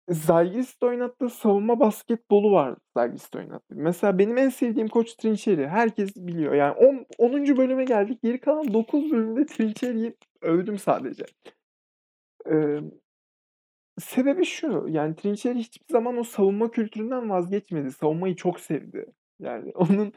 Zalgiris'te 0.08 0.86
oynattığı 0.86 1.28
savunma 1.30 1.80
basketbolu 1.80 2.52
var 2.52 2.76
Zalgiris'te 2.96 3.38
oynattığı. 3.38 3.74
Mesela 3.76 4.18
benim 4.18 4.38
en 4.38 4.48
sevdiğim 4.48 4.88
koç 4.88 5.14
Trinchieri. 5.14 5.68
Herkes 5.68 6.16
biliyor. 6.16 6.54
Yani, 6.54 6.72
on 6.72 7.06
onuncu 7.18 7.56
bölüme 7.56 7.84
geldik. 7.84 8.22
Geri 8.22 8.40
kalan 8.40 8.74
9 8.74 9.10
bölümde 9.12 9.46
Trinchieri'yi 9.46 10.16
övdüm 10.42 10.78
sadece. 10.78 11.24
Emm, 12.46 12.90
sebebi 14.00 14.44
şu, 14.44 14.86
yani, 14.88 15.16
Trinchieri 15.16 15.58
hiçbir 15.58 15.92
zaman 15.92 16.18
o 16.18 16.24
savunma 16.24 16.70
kültüründen 16.70 17.30
vazgeçmedi. 17.30 17.92
Savunmayı 17.92 18.36
çok 18.36 18.60
sevdi. 18.60 19.06
Yani, 19.40 19.72
onun 19.76 20.12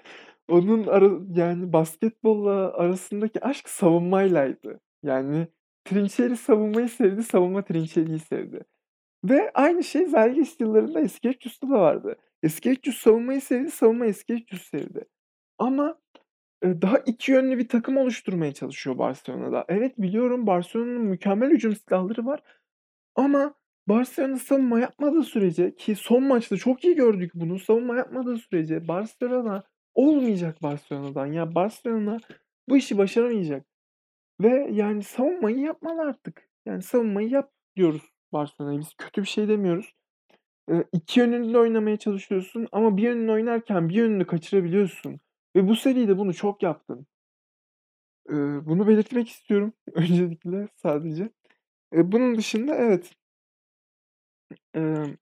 onun 0.47 0.88
ara 0.88 1.10
yani, 1.36 1.73
basketbolla 1.73 2.73
arasındaki 2.73 3.45
aşk 3.45 3.69
savunmaylaydı. 3.69 4.80
Yani, 5.04 5.47
Trinchieri 5.86 6.38
savunmayı 6.38 6.89
sevdi, 6.89 7.23
savunma 7.23 7.62
Trinchieri'yi 7.65 8.19
sevdi. 8.19 8.60
Ve 9.25 9.51
aynı 9.54 9.84
şey 9.84 10.06
Zalgiris 10.08 10.60
yıllarında 10.60 11.01
Jasikevičius'ta 11.01 11.69
da 11.69 11.80
vardı. 11.82 12.15
Jasikevičius 12.43 12.97
savunmayı 12.97 13.41
sevdi, 13.41 13.71
savunma 13.71 14.08
Jasikevičius'u 14.08 14.65
sevdi. 14.65 15.06
Ama, 15.60 15.99
eee, 16.63 16.82
daha 16.82 16.97
iki 16.99 17.32
yönlü 17.32 17.58
bir 17.58 17.67
takım 17.69 17.97
oluşturmaya 17.97 18.54
çalışıyor 18.54 18.97
Barcelona'da. 18.97 19.65
Evet, 19.69 19.97
biliyorum 20.01 20.47
Barcelona'nın 20.47 21.01
mükemmel 21.04 21.51
hücum 21.51 21.75
silahları 21.75 22.25
var 22.25 22.41
ama 23.15 23.56
Barcelona 23.87 24.37
savunma 24.37 24.79
yapmadığı 24.79 25.23
sürece 25.23 25.75
ki 25.75 25.95
son 25.95 26.23
maçta 26.23 26.57
çok 26.57 26.83
iyi 26.85 26.95
gördük 26.95 27.31
bunu, 27.35 27.59
savunma 27.59 27.95
yapmadığı 27.97 28.37
sürece 28.37 28.87
Barcelona 28.87 29.63
olmayacak 29.95 30.63
Barcelona'dan. 30.63 31.25
Ya, 31.25 31.55
Barcelona 31.55 32.17
bu 32.69 32.77
işi 32.77 32.97
başaramayacak. 32.97 33.65
Ve 34.41 34.69
yani 34.71 35.03
savunmayı 35.03 35.59
yapmalı 35.59 36.01
artık. 36.01 36.49
Yani 36.65 36.81
savunmayı 36.81 37.29
yap 37.29 37.51
diyoruz 37.75 38.03
Barcelona'ya. 38.33 38.79
Biz 38.79 38.93
kötü 38.97 39.21
bir 39.21 39.27
şey 39.27 39.47
demiyoruz. 39.47 39.95
Eee, 40.71 40.85
2 40.93 41.19
yönlü 41.21 41.59
oynamaya 41.59 41.97
çalışıyorsun 41.97 42.67
ama 42.73 42.97
bir 42.97 43.03
yönlü 43.03 43.31
oynarken 43.31 43.89
bir 43.89 43.95
yönünü 43.95 44.27
kaçırabiliyorsun 44.27 45.19
ve 45.55 45.67
bu 45.67 45.75
seride 45.75 46.17
bunu 46.17 46.33
çok 46.33 46.63
yaptın. 46.63 47.07
Eee, 48.29 48.35
bunu 48.65 48.87
belirtmek 48.87 49.29
istiyorum 49.29 49.73
öncelikle 49.93 50.67
sadece. 50.75 51.23
Eee, 51.93 52.13
bunun 52.13 52.37
dışında 52.37 52.75
evet. 52.75 53.11
Emm, 54.73 55.17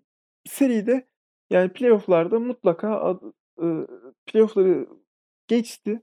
seride 0.45 1.07
yani 1.49 1.73
playoff'larda 1.73 2.39
mutlaka 2.39 2.99
ad 3.01 3.21
playoff'ları 4.25 4.87
geçti 5.47 6.01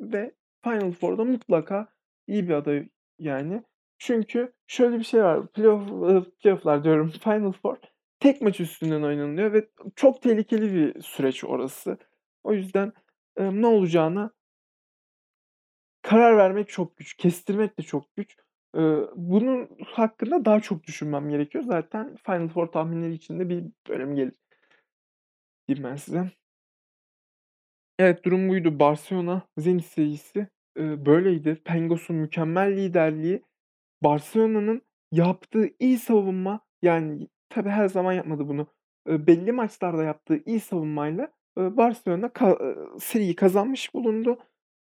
ve 0.00 0.34
Final 0.64 0.92
Four'da 0.92 1.24
mutlaka 1.24 1.88
iyi 2.26 2.48
bir 2.48 2.54
aday 2.54 2.88
yani. 3.18 3.62
Çünkü 3.98 4.52
şöyle 4.66 4.98
bir 4.98 5.04
şey 5.04 5.22
var. 5.22 5.46
Playoff 5.48 5.90
playoff'lar 6.42 6.84
diyorum, 6.84 7.10
Final 7.24 7.52
Four 7.52 7.76
tek 8.20 8.40
maç 8.42 8.60
üstünden 8.60 9.02
oynanılıyor 9.02 9.52
ve 9.52 9.68
çok 9.96 10.22
tehlikeli 10.22 10.74
bir 10.74 11.02
süreç 11.02 11.44
orası. 11.44 11.98
O 12.44 12.52
yüzden, 12.52 12.92
emm, 13.36 13.62
ne 13.62 13.66
olacağına 13.66 14.30
karar 16.02 16.36
vermek 16.36 16.68
çok 16.68 16.96
güç, 16.96 17.14
kestirmek 17.16 17.78
de 17.78 17.82
çok 17.82 18.16
güç. 18.16 18.36
Bunun 19.16 19.68
hakkında 19.86 20.44
daha 20.44 20.60
çok 20.60 20.84
düşünmem 20.84 21.30
gerekiyor. 21.30 21.64
Zaten 21.64 22.16
Final 22.26 22.48
Four 22.48 22.66
tahminleri 22.66 23.12
için 23.14 23.40
de 23.40 23.48
bir 23.48 23.64
bölüm 23.88 24.14
gelir. 24.16 24.32
Diyeyim 25.68 25.84
ben 25.84 25.96
size. 25.96 26.30
Evet, 27.98 28.24
durum 28.24 28.48
buydu. 28.48 28.78
Barcelona 28.78 29.42
Zenit 29.58 29.84
serisi, 29.84 30.48
eee, 30.78 31.06
böyleydi. 31.06 31.62
Pangos'un 31.64 32.16
mükemmel 32.16 32.76
liderliği, 32.76 33.42
Barcelona'nın 34.04 34.82
yaptığı 35.12 35.70
iyi 35.80 35.98
savunma, 35.98 36.60
yani 36.82 37.28
tabii 37.50 37.68
her 37.70 37.88
zaman 37.88 38.12
yapmadı 38.12 38.48
bunu. 38.48 38.68
Eee, 39.08 39.26
belli 39.26 39.52
maçlarda 39.52 40.04
yaptığı 40.04 40.42
iyi 40.46 40.60
savunmayla, 40.60 41.32
eee, 41.58 41.78
Barcelona 41.78 42.32
ka 42.32 42.58
seriyi 43.00 43.36
kazanmış 43.36 43.94
bulundu. 43.94 44.38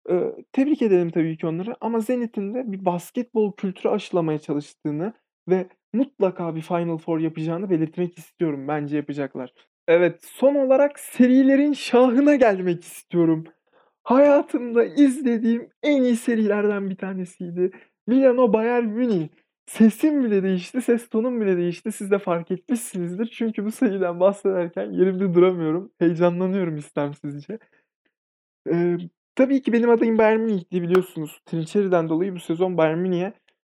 Eee, 0.09 0.35
tebrik 0.53 0.83
edelim 0.83 1.11
tabii 1.11 1.37
ki 1.37 1.47
onları 1.47 1.77
ama 1.81 2.01
Zenit'in 2.01 2.55
de 2.55 2.73
bir 2.73 2.85
basketbol 2.85 3.53
kültürü 3.53 3.88
aşılamaya 3.92 4.38
çalıştığını 4.38 5.12
ve 5.49 5.66
mutlaka 5.92 6.55
bir 6.57 6.61
Final 6.62 6.99
Four 6.99 7.18
yapacağını 7.18 7.71
belirtmek 7.71 8.18
istiyorum. 8.18 8.68
Bence 8.68 8.97
yapacaklar. 8.97 9.53
Evet, 9.88 10.25
son 10.25 10.55
olarak 10.55 10.99
serilerin 11.01 11.73
şahına 11.73 12.35
gelmek 12.37 12.85
istiyorum. 12.85 13.44
Hayatımda 14.05 14.85
izlediğim 14.85 15.71
en 15.83 16.03
iyi 16.03 16.16
serilerden 16.16 16.90
bir 16.90 16.97
tanesiydi. 16.97 17.71
Milano-Bayern 18.09 18.85
Münih. 18.87 19.29
Sesim 19.66 20.25
bile 20.25 20.42
değişti, 20.42 20.83
ses 20.83 21.09
tonum 21.09 21.40
bile 21.40 21.57
değişti. 21.57 21.92
Siz 21.92 22.11
de 22.11 22.18
fark 22.18 22.51
etmişsinizdir. 22.51 23.27
Çünkü 23.27 23.64
bu 23.64 23.71
seriden 23.73 24.21
bahsederken 24.21 24.92
yerimde 24.92 25.35
duramıyorum. 25.35 25.92
Heyecanlanıyorum 25.99 26.77
istemsizce. 26.77 27.59
Emm, 28.66 29.11
tabii 29.38 29.62
ki 29.62 29.72
benim 29.72 29.90
adayım 29.90 30.18
Bayern 30.18 30.40
Münih'ti 30.40 30.83
biliyorsunuz. 30.83 31.40
Trinçeri'den 31.46 32.09
dolayı 32.09 32.35
bu 32.35 32.40
sezon 32.40 32.77
Bayern 32.77 32.98
Münih'e, 32.98 33.33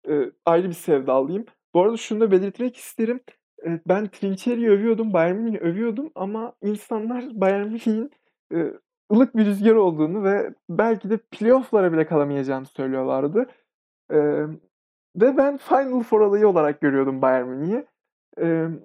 eee, 0.08 0.32
ayrı 0.46 0.70
bir 0.70 0.74
sevdalıyım. 0.74 1.46
Bu 1.74 1.82
arada 1.82 1.98
şunu 1.98 2.20
da 2.22 2.32
belirtmek 2.32 2.78
isterim. 2.78 3.22
Eee, 3.66 3.82
ben 3.88 4.08
Trinçeri'yi 4.08 4.70
övüyordum, 4.70 5.14
Bayern 5.14 5.36
Münih'i 5.36 5.60
övüyordum 5.60 6.12
ama 6.16 6.54
insanlar 6.62 7.26
Bayern 7.42 7.68
Münih'in, 7.68 8.12
eee, 8.52 8.74
ılık 9.14 9.38
bir 9.38 9.46
rüzgar 9.46 9.76
olduğunu 9.76 10.24
ve 10.24 10.54
belki 10.70 11.10
de 11.10 11.18
playoff'lara 11.18 11.94
bile 11.94 12.06
kalamayacağını 12.06 12.66
söylüyorlardı. 12.66 13.48
Emm, 14.12 14.60
ve 15.16 15.38
ben 15.38 15.58
Final 15.58 16.04
Four 16.04 16.22
adayı 16.22 16.48
olarak 16.48 16.82
görüyordum 16.82 17.22
Bayern 17.22 17.48
Münih'i. 17.48 17.86
Emm, 18.38 18.80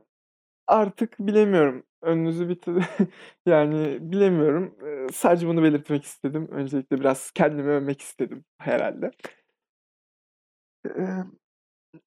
artık 0.69 1.19
bilemiyorum. 1.21 1.85
Önünüzü 2.03 2.49
bir 2.49 2.61
yani 3.47 3.99
bilemiyorum. 4.01 4.77
Sadece 5.13 5.49
bunu 5.49 5.63
belirtmek 5.63 6.05
istedim. 6.05 6.49
Öncelikle 6.53 7.01
biraz 7.01 7.31
kendimi 7.33 7.69
övmek 7.71 8.01
istedim 8.03 8.45
herhâlde. 8.59 9.11
Emm, 10.97 11.33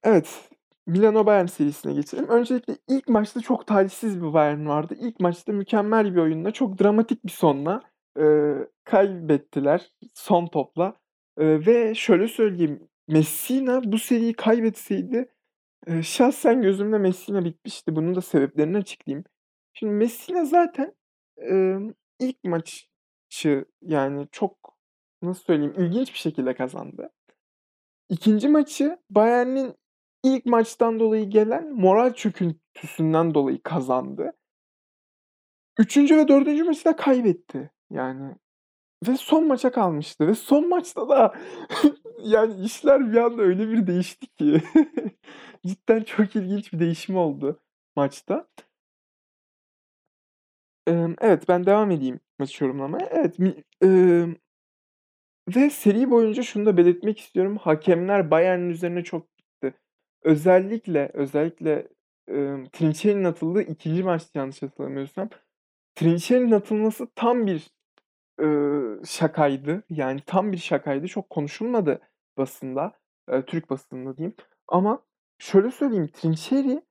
evet, 0.04 0.50
Milano-Bayern 0.88 1.48
serisine 1.48 1.94
geçelim. 1.94 2.30
Öncelikle 2.30 2.78
ilk 2.90 3.10
maçta 3.10 3.42
çok 3.42 3.68
talihsiz 3.68 4.24
bir 4.24 4.34
Bayern 4.34 4.68
vardı. 4.68 4.96
İlk 5.00 5.20
maçta 5.20 5.54
mükemmel 5.54 6.16
bir 6.16 6.20
oyunla, 6.22 6.52
çok 6.52 6.80
dramatik 6.82 7.26
bir 7.26 7.32
sonla, 7.32 7.82
eee, 8.20 8.68
kaybettiler 8.86 9.92
son 10.14 10.48
topla, 10.48 10.96
eee, 11.40 11.68
ve 11.68 11.96
şöyle 11.96 12.28
söyleyeyim, 12.28 12.90
Messina 13.08 13.82
bu 13.86 14.00
seriyi 14.00 14.34
kaybetseydi, 14.34 15.30
eee, 15.88 16.04
şahsen 16.04 16.62
gözümde 16.62 16.98
Messina 16.98 17.46
bitmişti. 17.46 17.96
Bunun 17.96 18.16
da 18.16 18.22
sebeplerini 18.22 18.78
açıklayayım. 18.78 19.26
Şimdi 19.74 19.94
Messina 19.94 20.46
zaten, 20.46 20.96
emm, 21.38 21.94
ilk 22.20 22.44
maçı 22.44 23.66
yani 23.82 24.28
çok, 24.32 24.78
nasıl 25.22 25.44
söyleyeyim, 25.44 25.74
ilginç 25.78 26.14
bir 26.14 26.20
şekilde 26.20 26.54
kazandı. 26.56 27.10
2'nci 28.10 28.50
maçı 28.50 29.00
Bayern'in 29.10 29.76
ilk 30.24 30.46
maçtan 30.46 31.00
dolayı 31.00 31.30
gelen 31.30 31.74
moral 31.76 32.14
çöküntüsünden 32.14 33.34
dolayı 33.36 33.64
kazandı. 33.64 34.34
3'üncü 35.80 36.18
ve 36.18 36.28
4'üncü 36.28 36.64
maçı 36.64 36.86
da 36.86 36.96
kaybetti 36.96 37.72
yani 37.92 38.36
ve 39.08 39.18
son 39.18 39.48
maça 39.48 39.72
kalmıştı 39.72 40.28
ve 40.28 40.36
son 40.36 40.70
maçta 40.70 41.10
da 41.10 41.36
yani 42.24 42.66
işler 42.66 43.12
bir 43.14 43.18
anda 43.18 43.42
öyle 43.42 43.70
bir 43.70 43.88
değişti 43.88 44.28
ki 44.28 44.62
cidden 45.68 46.04
çok 46.04 46.36
ilginç 46.36 46.74
bir 46.74 46.80
değişim 46.80 47.18
oldu 47.18 47.60
maçta. 47.96 48.48
Evet, 51.22 51.48
ben 51.48 51.66
devam 51.66 51.92
edeyim 51.92 52.20
maçı 52.40 52.64
yorumlamaya. 52.64 53.08
Evet, 53.12 53.38
ve 55.56 55.70
seri 55.70 56.12
boyunca 56.12 56.44
şunu 56.44 56.66
da 56.66 56.78
belirtmek 56.78 57.20
istiyorum. 57.20 57.58
Hakemler 57.58 58.32
Bayern'in 58.32 58.70
üzerine 58.70 59.04
çok 59.04 59.38
gitti. 59.38 59.74
Özellikle, 60.24 61.12
özellikle, 61.14 61.88
Trinçeri'nin 62.72 63.24
atıldığı 63.24 63.62
2'nci 63.64 64.04
maçtı 64.04 64.38
yanlış 64.38 64.62
hatırlamıyorsam. 64.62 65.30
Trinçeri'nin 65.96 66.52
atılması 66.52 67.08
tam 67.16 67.48
bir, 67.48 67.72
ııı, 68.42 69.06
şakaydı. 69.06 69.84
Yani 69.90 70.22
tam 70.26 70.52
bir 70.52 70.58
şakaydı. 70.58 71.08
Çok 71.08 71.30
konuşulmadı 71.30 72.02
basında, 72.42 72.94
eee, 73.32 73.46
Türk 73.46 73.72
basınında 73.72 74.18
diyeyim 74.18 74.36
ama 74.70 75.04
şöyle 75.40 75.72
söyleyeyim, 75.72 76.10
Trinçeri 76.14 76.84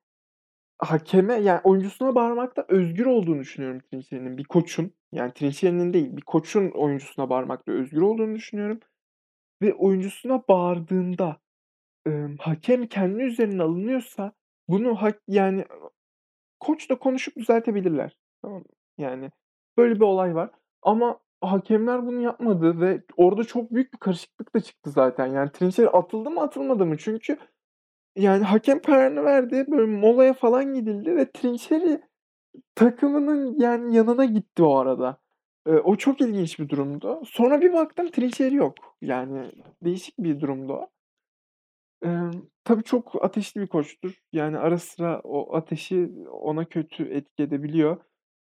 hakeme, 0.79 1.35
yani 1.35 1.61
oyuncusuna 1.65 2.17
bağırmakta 2.17 2.67
özgür 2.69 3.07
olduğunu 3.07 3.41
düşünüyorum 3.41 3.81
Trinçeri'nin, 3.81 4.39
bir 4.39 4.45
koçun. 4.45 4.93
Yani 5.13 5.33
Trinçeri'nin 5.35 5.95
değil, 5.95 6.17
bir 6.19 6.23
koçun 6.23 6.71
oyuncusuna 6.71 7.31
bağırmakta 7.31 7.73
özgür 7.73 8.03
olduğunu 8.03 8.37
düşünüyorum 8.37 8.81
ve 9.63 9.75
oyuncusuna 9.75 10.45
bağırdığında, 10.49 11.39
emm, 12.07 12.37
hakem 12.39 12.87
kendi 12.89 13.25
üzerine 13.25 13.63
alınıyorsa 13.65 14.33
bunu 14.69 14.97
hak 15.03 15.23
yani 15.29 15.67
koçla 16.61 16.99
konuşup 16.99 17.37
düzeltebilirler. 17.37 18.19
Tamam? 18.43 18.65
Yani 18.99 19.31
böyle 19.79 19.97
bir 19.97 20.01
olay 20.01 20.35
var 20.35 20.51
ama 20.83 21.21
hakemler 21.41 22.07
bunu 22.07 22.21
yapmadı 22.21 22.81
ve 22.81 23.03
orada 23.17 23.45
çok 23.45 23.73
büyük 23.75 23.93
bir 23.93 23.99
karışıklık 23.99 24.55
da 24.55 24.61
çıktı 24.61 24.91
zaten. 24.91 25.27
Yani 25.27 25.53
Trinçeri 25.53 25.89
atıldı 25.89 26.31
mı, 26.31 26.41
atılmadı 26.43 26.87
mı? 26.87 26.97
Çünkü 26.99 27.37
yani 28.17 28.45
hakem 28.45 28.83
kararını 28.83 29.25
verdi, 29.25 29.67
böyle 29.71 29.87
molaya 30.01 30.35
falan 30.35 30.75
gidildi 30.75 31.17
ve 31.17 31.33
Trinçeri 31.33 32.03
takımının 32.75 33.61
yani 33.61 33.97
yanına 33.97 34.25
gitti 34.25 34.63
o 34.65 34.77
arada. 34.77 35.19
Eee, 35.69 35.75
o 35.75 35.97
çok 35.97 36.21
ilginç 36.21 36.61
bir 36.61 36.69
durumdu. 36.69 37.23
Sonra 37.27 37.61
bir 37.61 37.73
baktım 37.73 38.11
Trinçeri 38.11 38.57
yok. 38.57 38.75
Yani 39.03 39.53
değişik 39.85 40.19
bir 40.19 40.41
durumdu 40.41 40.75
o. 40.75 40.89
Emm, 42.03 42.31
tabii 42.65 42.83
çok 42.85 43.25
ateşli 43.25 43.61
bir 43.61 43.67
koçtur. 43.67 44.15
Yani 44.33 44.59
ara 44.59 44.79
sıra 44.79 45.21
o 45.25 45.57
ateşi 45.57 46.11
ona 46.31 46.65
kötü 46.65 47.05
etki 47.05 47.43
edebiliyor, 47.43 47.97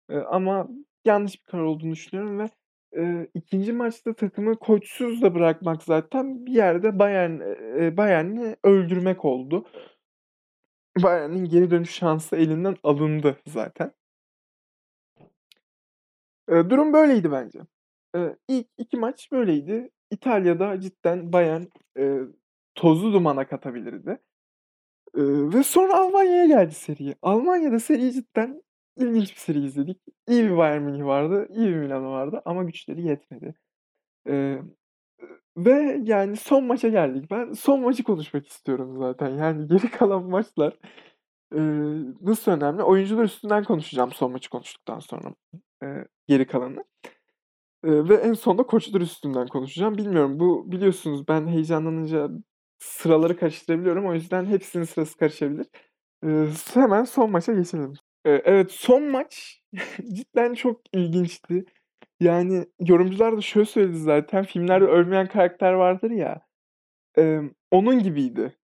eee, 0.09 0.17
ama 0.17 0.67
yanlış 1.05 1.33
bir 1.41 1.51
karar 1.51 1.63
olduğunu 1.63 1.91
düşünüyorum 1.91 2.39
ve, 2.39 2.49
eee, 2.97 3.29
2'nci 3.33 3.73
maçta 3.73 4.13
takımı 4.15 4.55
koçsuz 4.59 5.21
da 5.21 5.35
bırakmak 5.35 5.83
zaten 5.83 6.45
bir 6.45 6.51
yerde 6.53 6.99
Bayern 6.99 7.39
eee, 7.79 7.97
Bayern'i 7.97 8.55
öldürmek 8.63 9.25
oldu. 9.25 9.65
Bayern'in 11.03 11.45
geri 11.45 11.71
dönüş 11.71 11.91
şansı 11.91 12.35
elinden 12.35 12.75
alındı 12.83 13.37
zaten. 13.47 13.93
Eee, 16.51 16.69
durum 16.69 16.93
böyleydi 16.93 17.31
bence. 17.31 17.59
Eee, 18.15 18.37
ilk 18.47 18.67
2 18.77 18.97
maç 18.97 19.31
böyleydi. 19.31 19.89
İtalya'da 20.11 20.81
cidden 20.81 21.33
Bayern, 21.33 21.63
eee, 21.97 22.19
tozu 22.75 23.13
dumana 23.13 23.47
katabilirdi. 23.47 24.09
Eee, 25.17 25.23
ve 25.53 25.63
sonra 25.63 25.97
Almanya'ya 25.99 26.45
geldi 26.47 26.75
seri. 26.75 27.15
Almanya'da 27.21 27.79
seri 27.79 28.13
cidden 28.13 28.63
ilginç 28.97 29.31
bir 29.35 29.39
seri 29.39 29.65
izledik. 29.65 30.01
İyi 30.27 30.43
bir 30.45 30.57
Bayern 30.57 30.81
Münih 30.83 31.05
vardı, 31.05 31.47
iyi 31.55 31.67
bir 31.69 31.75
Milano 31.75 32.11
vardı 32.11 32.41
ama 32.45 32.63
güçleri 32.63 33.01
yetmedi. 33.07 33.55
Eee, 34.29 34.63
Ve 35.57 35.99
yani 36.03 36.37
son 36.37 36.63
maça 36.63 36.87
geldik. 36.89 37.31
Ben 37.31 37.53
son 37.53 37.81
maçı 37.81 38.03
konuşmak 38.03 38.47
istiyorum 38.47 38.97
zaten. 38.99 39.29
Yani 39.29 39.67
geri 39.69 39.91
kalan 39.91 40.23
maçlar, 40.23 40.77
eee, 41.55 41.61
nasıl 42.21 42.51
önemli? 42.51 42.83
Oyuncular 42.83 43.23
üstünden 43.23 43.63
konuşacağım 43.63 44.11
son 44.13 44.31
maçı 44.31 44.49
konuştuktan 44.49 44.99
sonra, 44.99 45.35
eee, 45.83 46.07
geri 46.27 46.47
kalanı. 46.47 46.85
Eee, 47.85 48.09
ve 48.09 48.15
en 48.15 48.33
sonunda 48.33 48.63
koçlar 48.63 49.01
üstünden 49.01 49.47
konuşacağım. 49.47 49.97
Bilmiyorum, 49.97 50.39
bu 50.39 50.71
biliyorsunuz 50.71 51.27
ben 51.27 51.47
heyecanlanınca 51.47 52.29
sıraları 52.79 53.37
karıştırabiliyorum. 53.37 54.05
O 54.07 54.13
yüzden 54.13 54.45
hepsinin 54.45 54.83
sırası 54.83 55.17
karışabilir. 55.17 55.67
Eee, 56.25 56.47
hemen 56.73 57.03
son 57.03 57.31
maça 57.31 57.53
geçelim. 57.53 57.93
Evet, 58.25 58.71
son 58.71 59.03
maç 59.03 59.61
cidden 60.13 60.53
çok 60.53 60.81
ilginçti. 60.93 61.65
Yani 62.19 62.65
yorumcular 62.79 63.37
da 63.37 63.41
şöyle 63.41 63.65
söyledi 63.65 63.97
zaten, 63.97 64.43
filmlerde 64.45 64.85
ölmeyen 64.85 65.27
karakter 65.27 65.73
vardır 65.73 66.11
ya, 66.11 66.41
emm, 67.17 67.51
onun 67.71 68.03
gibiydi. 68.03 68.57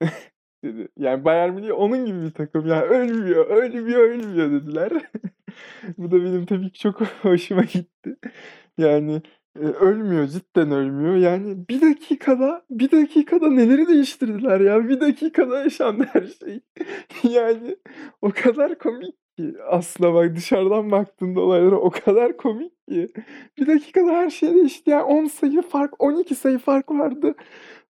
dedi. 0.64 0.88
Yani 0.98 1.24
Bayern 1.24 1.54
Münih 1.54 1.72
onun 1.80 2.06
gibi 2.06 2.22
bir 2.22 2.30
takım. 2.34 2.66
Yani 2.66 2.82
ölmüyor, 2.84 3.46
ölmüyor, 3.46 4.00
ölmüyor 4.00 4.50
dediler. 4.52 4.92
Bu 5.98 6.10
da 6.10 6.16
benim 6.24 6.46
tabii 6.46 6.72
ki 6.72 6.80
çok 6.80 7.00
hoşuma 7.02 7.62
gitti. 7.64 8.16
Yani, 8.78 9.22
ölmüyor, 9.56 10.26
cidden 10.26 10.70
ölmüyor. 10.70 11.16
Yani 11.16 11.68
bir 11.68 11.80
dakikada, 11.80 12.64
bir 12.70 12.90
dakikada 12.90 13.50
neleri 13.50 13.88
değiştirdiler 13.88 14.60
ya. 14.60 14.88
Bir 14.88 15.00
dakikada 15.00 15.58
yaşandı 15.58 16.08
her 16.12 16.26
şey. 16.26 16.60
Yani 17.32 17.76
o 18.22 18.30
kadar 18.30 18.78
komik 18.78 19.14
ki 19.36 19.54
aslında 19.68 20.14
bak 20.14 20.36
dışarıdan 20.36 20.90
baktığında 20.90 21.40
olaylara 21.40 21.76
o 21.76 21.90
kadar 21.90 22.36
komik 22.36 22.72
ki. 22.88 23.08
Bir 23.58 23.66
dakikada 23.66 24.10
her 24.12 24.30
şey 24.30 24.54
değişti. 24.54 24.90
Yani 24.90 25.02
10 25.02 25.26
sayı 25.26 25.62
fark, 25.62 26.02
12 26.02 26.34
sayı 26.34 26.58
fark 26.58 26.90
vardı. 26.90 27.34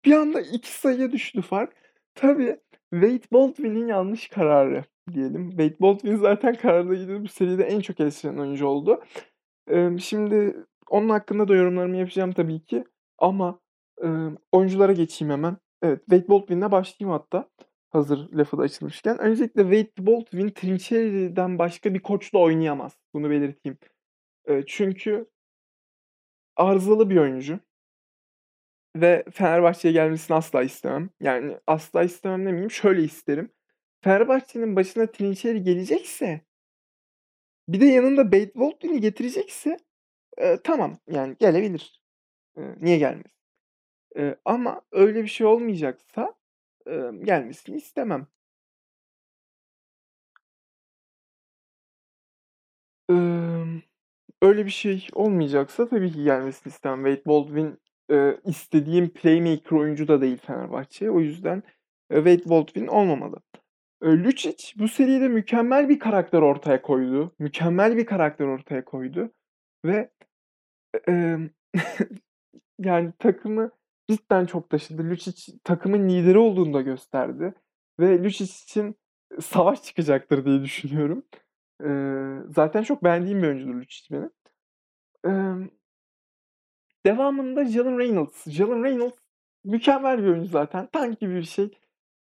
Bir 0.05 0.12
anda 0.12 0.40
2 0.40 0.72
sayıya 0.72 1.12
düştü 1.12 1.42
fark. 1.42 1.72
Tabii 2.14 2.57
Wade 2.90 3.25
Baldwin'in 3.33 3.87
yanlış 3.87 4.29
kararı 4.29 4.85
diyelim. 5.12 5.51
Wade 5.51 5.81
Baldwin 5.81 6.16
zaten 6.16 6.55
kararlarıyla 6.55 7.22
bu 7.22 7.29
seride 7.29 7.64
en 7.64 7.81
çok 7.81 8.01
eleştirilen 8.01 8.38
oyuncu 8.38 8.66
oldu. 8.66 9.03
Şimdi 9.98 10.57
onun 10.90 11.09
hakkında 11.09 11.49
da 11.49 11.55
yorumlarımı 11.57 11.97
yapacağım 11.97 12.33
tabii 12.33 12.64
ki 12.64 12.85
ama, 13.18 13.61
ımm, 14.05 14.38
oyunculara 14.53 14.92
geçeyim 14.92 15.33
hemen. 15.33 15.57
Evet, 15.83 16.01
Wade 16.11 16.29
Baldwin'le 16.29 16.71
başlayayım 16.73 17.18
hatta 17.18 17.49
hazır 17.90 18.33
lafı 18.33 18.59
da 18.59 18.62
açılmışken. 18.62 19.18
Öncelikle 19.18 19.62
Wade 19.62 20.07
Baldwin 20.07 20.49
Trinchieri'den 20.51 21.59
başka 21.59 21.95
bir 21.95 22.01
koçla 22.01 22.38
oynayamaz. 22.38 22.92
Bunu 23.14 23.31
belirteyim. 23.31 23.79
Eee, 24.49 24.64
çünkü 24.68 25.27
arızalı 26.57 27.11
bir 27.11 27.16
oyuncu. 27.16 27.61
Ve 28.97 29.25
Fenerbahçe'ye 29.33 29.92
gelmesini 29.92 30.37
asla 30.37 30.62
istemem. 30.62 31.11
Yani 31.21 31.57
asla 31.66 32.03
istemem 32.03 32.40
demeyeyim, 32.47 32.71
şöyle 32.71 33.03
isterim. 33.03 33.51
Fenerbahçe'nin 34.01 34.77
başına 34.77 35.07
Trinchieri 35.07 35.62
gelecekse 35.62 36.40
bir 37.68 37.81
de 37.81 37.87
yanında 37.87 38.23
Wade 38.23 38.55
Baldwin'i 38.55 39.01
getirecekse, 39.01 39.77
eee, 40.40 40.61
tamam, 40.64 40.99
yani 41.11 41.37
gelebilir. 41.40 42.03
Eee, 42.59 42.77
niye 42.81 42.99
gelmesin? 42.99 43.33
Eee, 44.16 44.37
ama 44.47 44.83
öyle 44.92 45.23
bir 45.25 45.29
şey 45.29 45.47
olmayacaksa, 45.49 46.35
emm, 46.87 47.25
gelmesini 47.25 47.77
istemem. 47.77 48.29
Imm, 53.11 53.83
öyle 54.42 54.66
bir 54.66 54.71
şey 54.71 55.09
olmayacaksa 55.14 55.88
tabii 55.88 56.12
ki 56.12 56.25
gelmesini 56.25 56.71
istemem. 56.73 57.05
Wade 57.07 57.27
Baldwin, 57.31 57.81
eee, 58.11 58.40
istediğim 58.47 59.11
playmaker 59.14 59.77
oyuncu 59.77 60.09
da 60.09 60.21
değil 60.21 60.38
Fenerbahçe'ye. 60.38 61.11
O 61.11 61.21
yüzden, 61.21 61.62
eee, 62.12 62.16
Wade 62.16 62.51
Baldwin 62.51 62.87
olmamalı. 62.87 63.37
Lucic 64.05 64.75
bu 64.81 64.88
seride 64.88 65.29
mükemmel 65.29 65.88
bir 65.88 65.99
karakter 65.99 66.42
ortaya 66.42 66.83
koydu. 66.83 67.35
Mükemmel 67.38 67.97
bir 67.97 68.07
karakter 68.07 68.47
ortaya 68.47 68.85
koydu 68.87 69.33
ve, 69.85 70.11
e 71.09 71.38
yani 72.79 73.12
takımı 73.18 73.71
cidden 74.11 74.47
çok 74.47 74.71
taşıdı. 74.71 75.11
Lucic 75.11 75.53
takımın 75.64 76.09
lideri 76.09 76.38
olduğunu 76.38 76.75
da 76.75 76.81
gösterdi 76.83 77.55
ve 78.01 78.25
Lucic 78.25 78.55
için 78.64 78.97
savaş 79.40 79.83
çıkacaktır 79.83 80.45
diye 80.45 80.62
düşünüyorum. 80.62 81.25
Eee, 81.85 82.38
zaten 82.51 82.83
çok 82.83 83.05
beğendiğim 83.05 83.42
bir 83.42 83.49
oyuncudur 83.49 83.75
Lucic 83.75 84.16
benim. 84.16 84.31
Emm 85.25 85.71
devamında 87.07 87.64
Jalen 87.64 87.99
Reynolds. 87.99 88.47
Jalen 88.51 88.85
Reynolds 88.85 89.16
mükemmel 89.64 90.18
bir 90.23 90.29
oyuncu 90.29 90.49
zaten. 90.51 90.87
Tank 90.92 91.21
gibi 91.21 91.35
bir 91.35 91.42
şey. 91.42 91.71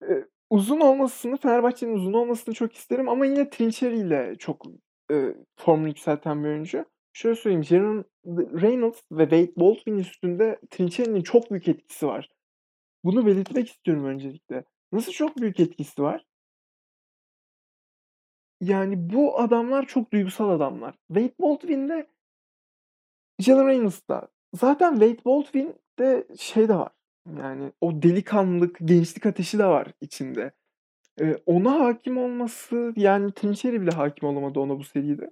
Eee, 0.02 0.28
uzun 0.50 0.80
olmasını, 0.80 1.37
Fenerbahçe'nin 1.38 1.94
uzun 1.94 2.12
olmasını 2.12 2.54
çok 2.54 2.74
isterim 2.74 3.09
ama 3.09 3.26
yine 3.26 3.50
Trinchieri 3.50 3.98
ile 3.98 4.37
çok, 4.38 4.66
eee, 5.11 5.37
formunu 5.57 5.88
yükselten 5.88 6.44
bir 6.44 6.48
oyuncu. 6.48 6.85
Şöyle 7.14 7.37
söyleyeyim, 7.37 7.64
Jalen 7.64 8.05
Reynolds 8.62 9.00
ve 9.12 9.22
Wade 9.22 9.53
Baldwin 9.57 9.98
üstünde 9.98 10.61
Trinchieri'nin 10.70 11.22
çok 11.22 11.50
büyük 11.50 11.68
etkisi 11.68 12.07
var. 12.07 12.31
Bunu 13.05 13.27
belirtmek 13.27 13.68
istiyorum 13.68 14.05
öncelikle. 14.05 14.64
Nasıl 14.92 15.12
çok 15.12 15.37
büyük 15.37 15.61
etkisi 15.61 16.03
var? 16.03 16.27
Yani 18.61 19.12
bu 19.14 19.40
adamlar 19.40 19.87
çok 19.87 20.12
duygusal 20.12 20.50
adamlar. 20.50 20.94
Wade 21.09 21.35
Baldwin 21.40 21.88
de 21.88 22.07
Jalen 23.38 23.66
Reynolds 23.66 24.09
da. 24.09 24.29
Zaten 24.55 24.92
Wade 24.92 25.24
Baldwin'de 25.24 26.27
şey 26.38 26.68
de 26.68 26.74
var, 26.74 26.92
yani 27.38 27.72
o 27.81 28.03
delikanlılık, 28.03 28.79
gençlik 28.85 29.27
ateşi 29.27 29.59
de 29.59 29.66
var 29.66 29.88
içinde. 30.00 30.53
Eee, 31.20 31.42
ona 31.46 31.81
hâkim 31.81 32.18
olması, 32.18 32.92
yani 32.96 33.33
Trinchieri 33.33 33.83
bile 33.83 33.90
hâkim 33.90 34.29
olamadı 34.29 34.61
ona 34.61 34.79
bu 34.79 34.85
seride. 34.85 35.31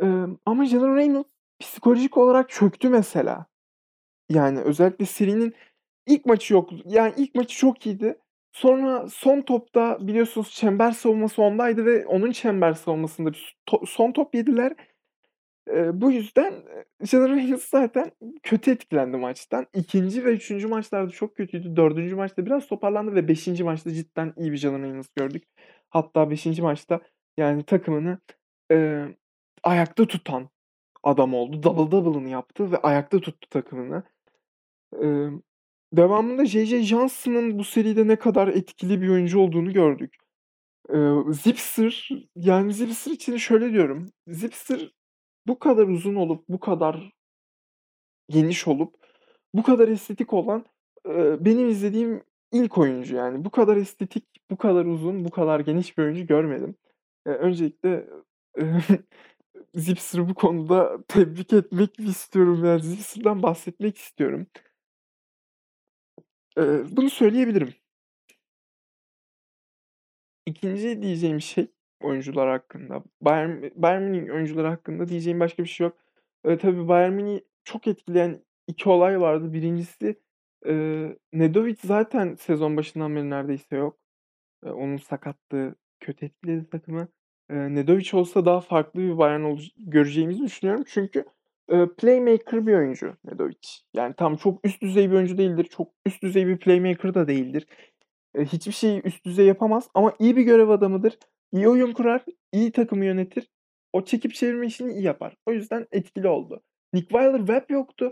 Emm, 0.00 0.36
ama 0.46 0.64
Jalen 0.66 0.96
Reynolds 0.96 1.30
psikolojik 1.60 2.16
olarak 2.18 2.50
çöktü 2.50 2.88
mesela. 2.88 3.46
Yani 4.30 4.60
özellikle 4.60 5.06
serinin 5.06 5.54
ilk 6.08 6.26
maçı 6.26 6.54
yok 6.54 6.70
yani 6.86 7.14
ilk 7.18 7.34
maçı 7.34 7.56
çok 7.58 7.86
iyiydi. 7.86 8.18
Sonra 8.52 9.08
son 9.08 9.42
topta 9.42 9.98
biliyorsunuz 10.08 10.50
çember 10.52 10.92
savunması 10.92 11.42
ondaydı 11.42 11.86
ve 11.86 12.06
onun 12.06 12.32
çember 12.32 12.72
savunmasında 12.74 13.32
bir 13.32 13.56
to 13.66 13.86
son 13.86 14.12
top 14.12 14.34
yediler. 14.36 14.74
Eee, 15.70 15.90
bu 15.94 16.12
yüzden, 16.12 16.54
Jalen 17.02 17.36
Reynolds 17.36 17.64
zaten 17.70 18.12
kötü 18.42 18.70
etkilendi 18.70 19.16
maçtan. 19.18 19.66
2'nci 19.74 20.26
ve 20.26 20.32
3'üncü 20.32 20.68
maçlarda 20.68 21.10
çok 21.10 21.36
kötüydü. 21.36 21.76
4'üncü 21.76 22.16
maçta 22.16 22.46
biraz 22.46 22.66
toparlandı 22.68 23.14
ve 23.16 23.28
5'inci 23.28 23.64
maçta 23.64 23.90
cidden 23.94 24.34
iyi 24.38 24.52
bir 24.52 24.56
Jalen 24.58 24.82
Reynolds 24.84 25.08
gördük. 25.16 25.44
Hatta 25.90 26.30
5'inci 26.30 26.62
maçta 26.62 27.00
yani 27.38 27.64
takımını, 27.64 28.18
eee, 28.70 29.16
ayakta 29.62 30.06
tutan 30.06 30.48
adam 31.04 31.34
oldu. 31.34 31.62
Double 31.62 31.92
double'ını 31.92 32.28
yaptı 32.30 32.72
ve 32.72 32.78
ayakta 32.78 33.20
tuttu 33.20 33.48
takımını. 33.50 34.02
Emm, 35.02 35.40
devamında 35.92 36.46
J.J. 36.46 36.82
Johnson'ın 36.82 37.58
bu 37.58 37.64
seride 37.64 38.08
ne 38.08 38.16
kadar 38.16 38.48
etkili 38.48 39.02
bir 39.02 39.08
oyuncu 39.08 39.40
olduğunu 39.40 39.72
gördük. 39.72 40.16
Eee, 40.94 41.12
Zipser, 41.32 42.08
yani 42.36 42.74
Zipser 42.74 43.12
için 43.12 43.38
şöyle 43.38 43.72
diyorum, 43.72 44.12
Zipser 44.28 44.92
bu 45.48 45.60
kadar 45.60 45.88
uzun 45.88 46.14
olup, 46.14 46.44
bu 46.48 46.60
kadar 46.60 47.12
geniş 48.28 48.68
olup, 48.68 48.94
bu 49.54 49.62
kadar 49.62 49.88
estetik 49.88 50.32
olan, 50.32 50.64
eee, 51.08 51.36
benim 51.40 51.68
izlediğim 51.68 52.24
ilk 52.52 52.78
oyuncu 52.78 53.16
yani. 53.16 53.44
Bu 53.44 53.50
kadar 53.50 53.76
estetik, 53.76 54.24
bu 54.50 54.56
kadar 54.56 54.84
uzun, 54.86 55.24
bu 55.24 55.30
kadar 55.30 55.60
geniş 55.60 55.98
bir 55.98 56.02
oyuncu 56.02 56.26
görmedim. 56.26 56.76
Eee, 57.26 57.32
öncelikle, 57.32 58.06
eee, 58.58 58.64
Zipser'ı 59.74 60.28
bu 60.28 60.34
konuda 60.34 60.98
tebrik 61.08 61.52
etmek 61.52 62.00
istiyorum. 62.00 62.64
Yani 62.64 62.82
Zipser'dan 62.82 63.42
bahsetmek 63.42 63.98
istiyorum. 63.98 64.46
Eee, 66.56 66.84
bunu 66.90 67.10
söyleyebilirim. 67.10 67.74
2'nci 70.46 71.02
diyeceğim 71.02 71.40
şey 71.40 71.66
oyuncular 72.00 72.48
hakkında, 72.48 73.02
Bayern 73.20 73.62
Bayern 73.76 74.02
Münih 74.02 74.32
oyuncuları 74.34 74.68
hakkında 74.68 75.08
diyeceğim 75.08 75.40
başka 75.40 75.62
bir 75.64 75.68
şey 75.68 75.84
yok. 75.86 75.96
Eee, 76.46 76.58
tabii 76.58 76.88
Bayern 76.88 77.12
Münih'i 77.12 77.44
çok 77.64 77.86
etkileyen 77.86 78.44
2 78.66 78.88
olay 78.88 79.20
vardı. 79.20 79.52
1'incisi, 79.52 80.20
eee, 80.66 81.18
Nedovic 81.32 81.76
zaten 81.84 82.34
sezon 82.34 82.76
başından 82.76 83.16
beri 83.16 83.30
neredeyse 83.30 83.76
yok. 83.76 83.98
Eee, 84.66 84.70
onun 84.72 84.96
sakatlığı 84.98 85.76
kötü 86.00 86.26
etkiledi 86.26 86.70
takımı. 86.70 87.08
Eee, 87.52 87.74
Nedovic 87.76 88.10
olsa 88.14 88.46
daha 88.46 88.60
farklı 88.60 89.00
bir 89.00 89.18
Bayern 89.18 89.42
oluc 89.42 89.68
göreceğimizi 89.78 90.42
düşünüyorum. 90.44 90.84
Çünkü, 90.88 91.26
eee, 91.72 91.88
playmaker 91.98 92.66
bir 92.66 92.74
oyuncu 92.74 93.14
Nedovic. 93.24 93.68
Yani 93.94 94.14
tamam 94.18 94.36
çok 94.38 94.66
üst 94.66 94.82
düzey 94.82 95.10
bir 95.10 95.16
oyuncu 95.16 95.38
değildir. 95.38 95.64
Çok 95.64 95.88
üst 96.06 96.22
düzey 96.22 96.46
bir 96.46 96.58
playmaker 96.58 97.14
da 97.14 97.28
değildir. 97.28 97.66
Eee, 98.38 98.44
hiçbir 98.44 98.72
şeyi 98.72 99.02
üst 99.04 99.24
düzey 99.26 99.46
yapamaz 99.46 99.88
ama 99.94 100.14
iyi 100.18 100.36
bir 100.36 100.42
görev 100.42 100.68
adamıdır. 100.68 101.18
İyi 101.52 101.68
oyun 101.68 101.92
kurar, 101.92 102.24
iyi 102.52 102.72
takımı 102.72 103.04
yönetir. 103.04 103.48
O 103.92 104.04
çekip 104.04 104.34
çevirme 104.34 104.66
işini 104.66 104.92
iyi 104.92 105.02
yapar. 105.02 105.36
O 105.46 105.52
yüzden 105.52 105.86
etkili 105.92 106.28
oldu. 106.28 106.62
Nick 106.94 107.08
Weiler-Webb 107.14 107.72
yoktu. 107.72 108.10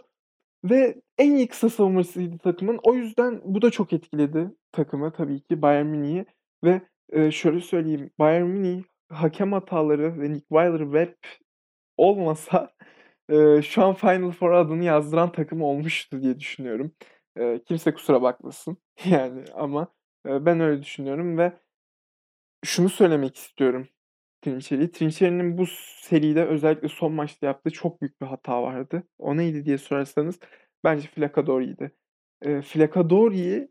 Ve 0.65 0.97
en 1.19 1.33
iyi 1.37 1.49
kısa 1.49 1.69
savunmacısıydı 1.71 2.39
takımın. 2.39 2.81
O 2.83 2.95
yüzden 2.95 3.41
bu 3.45 3.63
da 3.63 3.71
çok 3.71 3.93
etkiledi 3.93 4.51
takımı 4.73 5.13
tabii 5.13 5.41
ki 5.41 5.63
Bayern 5.63 5.87
Münih'i 5.87 6.27
ve, 6.65 6.83
eee, 7.13 7.31
şöyle 7.31 7.61
söyleyeyim, 7.61 8.11
Bayern 8.19 8.47
Münih 8.47 8.83
hakem 9.11 9.53
hataları 9.53 10.21
ve 10.21 10.33
Nick 10.33 10.47
Weiler-Webb 10.51 11.15
olmasa, 11.97 12.71
eee, 13.33 13.63
şu 13.65 13.85
an 13.85 13.95
Final 13.95 14.31
Four'a 14.33 14.61
adını 14.61 14.85
yazdıran 14.85 15.33
takım 15.33 15.63
olmuştu 15.63 16.23
diye 16.23 16.41
düşünüyorum. 16.41 16.93
Eee, 17.39 17.63
kimse 17.69 17.95
kusura 17.95 18.23
bakmasın 18.23 18.79
yani 19.07 19.45
ama, 19.55 19.89
eee, 20.29 20.47
ben 20.47 20.61
öyle 20.61 20.83
düşünüyorum 20.83 21.39
ve 21.39 21.53
şunu 22.65 22.89
söylemek 22.89 23.37
istiyorum 23.37 23.89
Trinchieri. 24.43 24.93
Trinchieri'nin 24.93 25.59
bu 25.59 25.67
seride 26.03 26.47
özellikle 26.47 26.89
son 26.89 27.13
maçta 27.13 27.47
yaptığı 27.47 27.71
çok 27.71 28.03
büyük 28.03 28.21
bir 28.23 28.27
hata 28.27 28.63
vardı. 28.63 29.03
O 29.19 29.37
neydi 29.37 29.65
diye 29.65 29.79
sorarsanız 29.79 30.41
bence 30.85 31.09
Flaccadori'ydi. 31.09 31.93
Eee, 32.45 32.63
Flaccadori'yi 32.63 33.69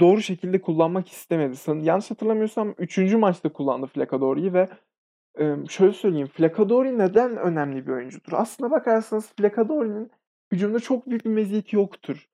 doğru 0.00 0.22
şekilde 0.22 0.60
kullanmak 0.60 1.08
istemedi. 1.08 1.56
Yanlış 1.86 2.10
hatırlamıyorsam 2.10 2.74
3. 2.78 2.98
maçta 3.14 3.52
kullandı 3.52 3.86
Flaccadori'yi 3.86 4.54
ve, 4.54 4.68
şöyle 5.68 5.92
söyleyeyim, 5.92 6.28
Flaccadori 6.28 6.98
neden 6.98 7.36
önemli 7.36 7.86
bir 7.86 7.92
oyuncudur? 7.92 8.32
Aslına 8.32 8.70
bakarsanız 8.70 9.32
Flaccadori'nin 9.38 10.10
hücumda 10.52 10.80
çok 10.80 11.10
büyük 11.10 11.24
bir 11.24 11.30
meziyeti 11.30 11.76
yoktur. 11.76 12.28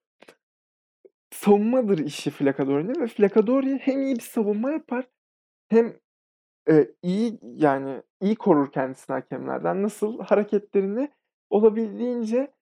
Savunmadır 1.32 1.98
işi 1.98 2.30
Flaccadori'nin 2.30 3.00
ve 3.02 3.06
Flaccadori 3.06 3.78
hem 3.78 4.02
iyi 4.02 4.16
bir 4.16 4.20
savunma 4.22 4.70
yapar 4.70 5.04
hem, 5.68 5.94
eee, 6.70 6.92
iyi, 7.02 7.38
yani, 7.42 8.02
iyi 8.22 8.36
korur 8.36 8.72
kendisini 8.72 9.14
hakemlerden. 9.14 9.82
Nasıl? 9.82 10.20
Hareketlerini 10.20 11.10
olabildiğince, 11.50 12.52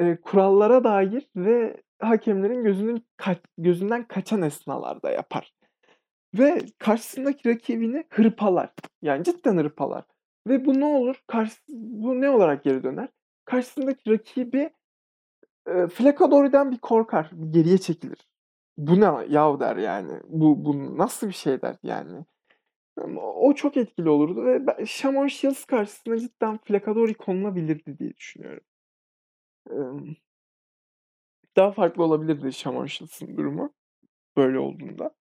eee, 0.00 0.18
kurallara 0.22 0.84
dair 0.84 1.28
ve 1.36 1.76
hakemlerin 2.00 2.64
gözünün 2.64 3.06
kaç 3.16 3.38
gözünden 3.58 4.08
kaçan 4.08 4.42
esnalarda 4.42 5.10
yapar 5.10 5.52
ve 6.38 6.60
karşısındaki 6.78 7.48
rakibini 7.50 8.04
hırpalar. 8.10 8.70
Yani 9.02 9.24
cidden 9.24 9.56
hırpalar 9.58 10.04
ve 10.48 10.64
bu 10.66 10.80
ne 10.80 10.84
olur? 10.84 11.22
Karşıs 11.26 11.60
bu 11.68 12.20
ne 12.20 12.30
olarak 12.30 12.64
geri 12.64 12.82
döner? 12.82 13.08
Karşısındaki 13.44 14.10
rakibi, 14.10 14.70
eee, 15.68 15.86
Flaccadori'den 15.88 16.72
bir 16.72 16.78
korkar, 16.78 17.30
bir 17.32 17.52
geriye 17.52 17.78
çekilir. 17.78 18.18
"Bu 18.78 19.00
ne 19.00 19.26
yahu?" 19.34 19.60
der 19.60 19.76
yani. 19.76 20.12
"Bu 20.28 20.64
bu 20.64 20.98
nasıl 20.98 21.28
bir 21.28 21.32
şey?" 21.34 21.62
der 21.62 21.76
yani. 21.82 22.24
O 23.22 23.54
çok 23.54 23.76
etkili 23.76 24.10
olurdu 24.10 24.44
ve 24.46 24.66
ben 24.66 24.84
Shamon 24.84 25.26
Shields 25.28 25.64
karşısına 25.64 26.18
cidden 26.18 26.58
Flaccadori 26.64 27.14
konulabilirdi 27.14 27.98
diye 27.98 28.16
düşünüyorum. 28.16 28.64
Daha 31.56 31.72
farklı 31.72 32.04
olabilirdi 32.04 32.52
Shields'ın 32.52 33.36
durumu 33.36 33.72
böyle 34.36 34.58
olduğunda. 34.58 35.14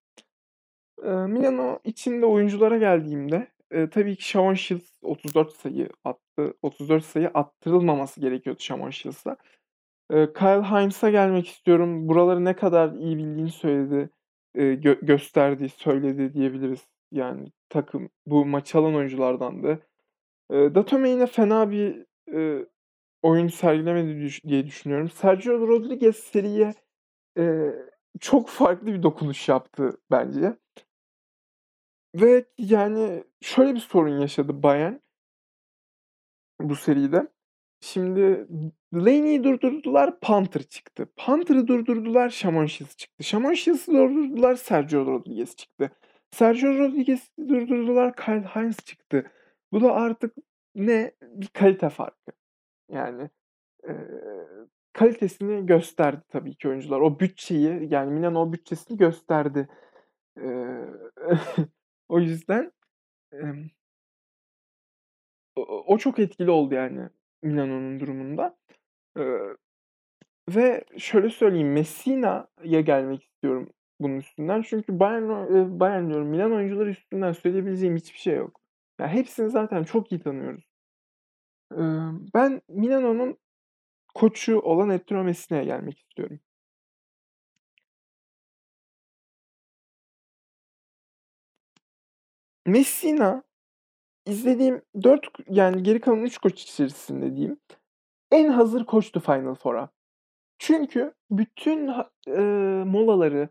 Milano 1.28 1.80
için 1.84 2.22
de 2.22 2.26
oyunculara 2.26 2.78
geldiğimde, 2.78 3.48
tabii 3.92 4.16
ki 4.16 4.24
Shields 4.56 5.04
34 5.04 5.54
sayı 5.54 5.90
attı. 6.04 6.54
34 6.62 7.06
sayı 7.06 7.28
attırılmaması 7.28 8.22
gerekiyordu. 8.22 8.60
Eee, 10.12 10.34
Kyle 10.34 10.64
Hines'a 10.64 11.10
gelmek 11.10 11.48
istiyorum. 11.48 12.08
Buraları 12.08 12.46
ne 12.46 12.56
kadar 12.56 12.94
iyi 12.94 13.18
bildiğini 13.18 13.52
söyledi, 13.52 14.10
gö 14.56 15.00
gösterdi, 15.02 15.70
söyledi 15.70 16.34
diyebiliriz. 16.34 16.88
Yani 17.12 17.52
takım 17.70 18.10
bu 18.26 18.46
maçı 18.46 18.78
alan 18.78 18.96
oyunculardandı. 18.96 19.80
Eee, 20.52 20.76
Datome 20.76 21.10
yine 21.10 21.28
fena 21.28 21.72
bir, 21.72 22.06
oyun 23.22 23.48
sergilemedi 23.48 24.30
diye 24.48 24.66
düşünüyorum. 24.66 25.10
Sergio 25.10 25.68
Rodriguez 25.68 26.16
seriye, 26.16 26.74
eee, 27.38 27.76
çok 28.20 28.50
farklı 28.50 28.88
bir 28.88 29.04
dokunuş 29.04 29.50
yaptı 29.50 29.98
bence. 30.12 30.58
Ve 32.16 32.46
yani 32.58 33.24
şöyle 33.42 33.76
bir 33.76 33.80
sorun 33.80 34.20
yaşadı 34.20 34.64
Bayern 34.64 34.94
bu 36.62 36.76
seride. 36.76 37.28
Şimdi 37.82 38.48
Delaney'i 38.94 39.44
durdurdular, 39.44 40.20
Panther 40.20 40.64
çıktı. 40.64 41.10
Panther'ı 41.16 41.68
durdurdular, 41.68 42.30
Shamon 42.30 42.66
Shields 42.66 42.98
çıktı. 42.98 43.24
Shamon 43.24 43.54
Shields'ı 43.54 43.92
durdurdular, 43.92 44.56
Sergio 44.56 45.06
Rodriguez 45.06 45.56
çıktı. 45.56 45.92
Sergio 46.32 46.78
Rodriguez'i 46.78 47.50
durdurdular, 47.50 48.16
Kyle 48.16 48.44
Hines 48.56 48.78
çıktı. 48.86 49.32
Bu 49.72 49.82
da 49.82 49.94
artık 49.94 50.36
ne? 50.76 51.12
Bir 51.22 51.48
kalite 51.48 51.90
farkı. 51.90 52.32
Yani, 52.90 53.30
eee, 53.90 54.08
kalitesini 54.94 55.66
gösterdi 55.66 56.22
tabii 56.30 56.56
ki 56.56 56.70
oyuncular. 56.70 57.00
O 57.02 57.20
bütçeyi, 57.20 57.88
yani 57.94 58.12
Milano 58.14 58.42
o 58.42 58.54
bütçesini 58.54 58.98
gösterdi. 58.98 59.70
Eee, 60.38 60.88
o 62.10 62.20
yüzden, 62.20 62.74
emm 63.34 63.70
o 65.56 65.84
o 65.94 65.98
çok 65.98 66.20
etkili 66.20 66.52
oldu 66.52 66.74
yani 66.76 67.10
Milano'nun 67.42 68.00
durumunda. 68.00 68.58
Eee, 69.18 69.58
ve 70.50 70.84
şöyle 70.98 71.30
söyleyeyim, 71.30 71.74
Messina'ya 71.74 72.82
gelmek 72.82 73.24
istiyorum 73.24 73.70
bunun 74.00 74.18
üstünden. 74.18 74.62
Çünkü 74.62 75.00
Bayern 75.00 75.80
Bayern 75.80 76.10
diyorum, 76.10 76.28
Milan 76.28 76.52
oyuncuları 76.54 76.90
üstünden 76.90 77.32
söyleyebileceğim 77.32 77.96
hiçbir 77.96 78.20
şey 78.20 78.36
yok. 78.36 78.62
Ya, 79.00 79.08
hepsini 79.08 79.50
zaten 79.50 79.84
çok 79.84 80.12
iyi 80.12 80.22
tanıyoruz. 80.22 80.67
Ben 82.34 82.62
Milano'nun 82.70 83.38
koçu 84.16 84.60
olan 84.60 84.90
Ettore 84.92 85.24
Messina'ya 85.24 85.66
gelmek 85.66 86.00
istiyorum. 86.00 86.40
Messina 92.66 93.44
izlediğim 94.28 94.82
4 95.04 95.34
k 95.34 95.44
yani 95.50 95.84
geri 95.84 96.02
kalan 96.02 96.24
3 96.24 96.38
koç 96.38 96.64
içerisinde 96.64 97.36
diyeyim, 97.36 97.58
en 98.32 98.50
hazır 98.52 98.86
koçtu 98.86 99.20
Final 99.20 99.56
Four'a. 99.56 99.90
Çünkü 100.60 101.14
bütün 101.32 101.90
eee, 102.28 102.84
molaları, 102.86 103.50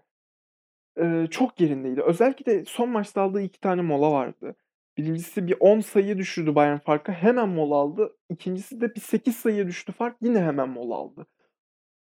eee, 0.99 1.29
çok 1.33 1.61
yerindeydi. 1.61 2.03
Özellikle 2.03 2.47
de 2.47 2.65
son 2.67 2.91
maçta 2.91 3.23
aldığı 3.23 3.43
2 3.43 3.61
tane 3.61 3.83
mola 3.83 4.13
vardı. 4.13 4.57
1'incisi 4.99 5.47
bir 5.47 5.57
10 5.61 5.81
sayı 5.81 6.19
düşürdü 6.19 6.55
Bayern 6.55 6.79
farkı, 6.79 7.13
hemen 7.13 7.49
mola 7.49 7.75
aldı. 7.77 8.17
2'ncisi 8.31 8.81
de 8.81 8.95
bir 8.95 9.01
8 9.01 9.37
sayıya 9.37 9.67
düştü 9.67 9.93
fark, 9.93 10.17
yine 10.23 10.41
hemen 10.41 10.69
mola 10.69 10.95
aldı. 10.95 11.27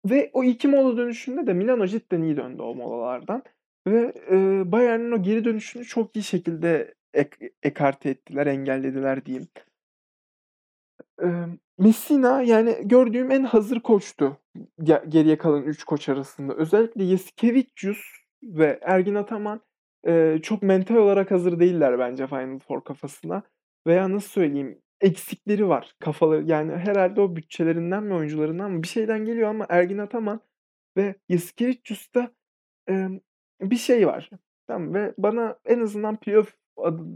Ve 0.07 0.31
o 0.35 0.45
2 0.45 0.69
mola 0.69 0.97
dönüşünde 0.97 1.47
de 1.47 1.53
Milano 1.55 1.87
cidden 1.87 2.23
iyi 2.23 2.37
döndü 2.37 2.63
o 2.63 2.75
molalardan 2.75 3.43
ve, 3.89 4.13
eee, 4.31 4.73
Bayern'in 4.73 5.13
o 5.13 5.23
geri 5.23 5.45
dönüşünü 5.45 5.85
çok 5.85 6.17
iyi 6.17 6.23
şekilde 6.23 6.95
ek 7.15 7.51
ekarte 7.63 8.11
ettiler, 8.11 8.47
engellediler 8.47 9.27
diyeyim. 9.27 9.49
Emm, 11.23 11.59
Messina, 11.79 12.43
yani, 12.43 12.77
gördüğüm 12.85 13.31
en 13.31 13.45
hazır 13.45 13.81
koçtu 13.81 14.37
ge 14.83 15.03
geriye 15.09 15.39
kalan 15.39 15.63
3 15.63 15.85
koç 15.85 16.09
arasında. 16.09 16.55
Özellikle 16.55 17.05
Jasikevičius 17.07 18.01
ve 18.43 18.79
Ergin 18.83 19.15
Ataman, 19.15 19.61
eee, 20.07 20.41
çok 20.43 20.63
mental 20.63 20.97
olarak 20.97 21.31
hazır 21.31 21.61
değiller 21.61 21.99
bence 21.99 22.27
Final 22.27 22.59
Four 22.59 22.85
kafasına 22.85 23.43
veya 23.87 24.13
nasıl 24.13 24.29
söyleyeyim, 24.29 24.83
eksikleri 25.01 25.69
var 25.69 25.95
kafaları 26.01 26.45
yani 26.45 26.73
herhâlde 26.77 27.21
o 27.21 27.37
bütçelerinden 27.37 28.03
mi, 28.05 28.15
oyuncularından 28.15 28.71
mı 28.73 28.83
bir 28.83 28.89
şeyden 28.89 29.25
geliyor 29.25 29.49
ama 29.49 29.67
Ergin 29.69 29.99
Ataman 29.99 30.41
ve 30.97 31.15
Jasikevičius'ta, 31.31 32.31
emm, 32.89 33.21
bir 33.63 33.77
şey 33.77 34.07
var, 34.07 34.31
tamam? 34.67 34.95
Ve 34.95 35.15
bana 35.19 35.59
en 35.67 35.81
azından 35.81 36.17
playoff 36.21 36.55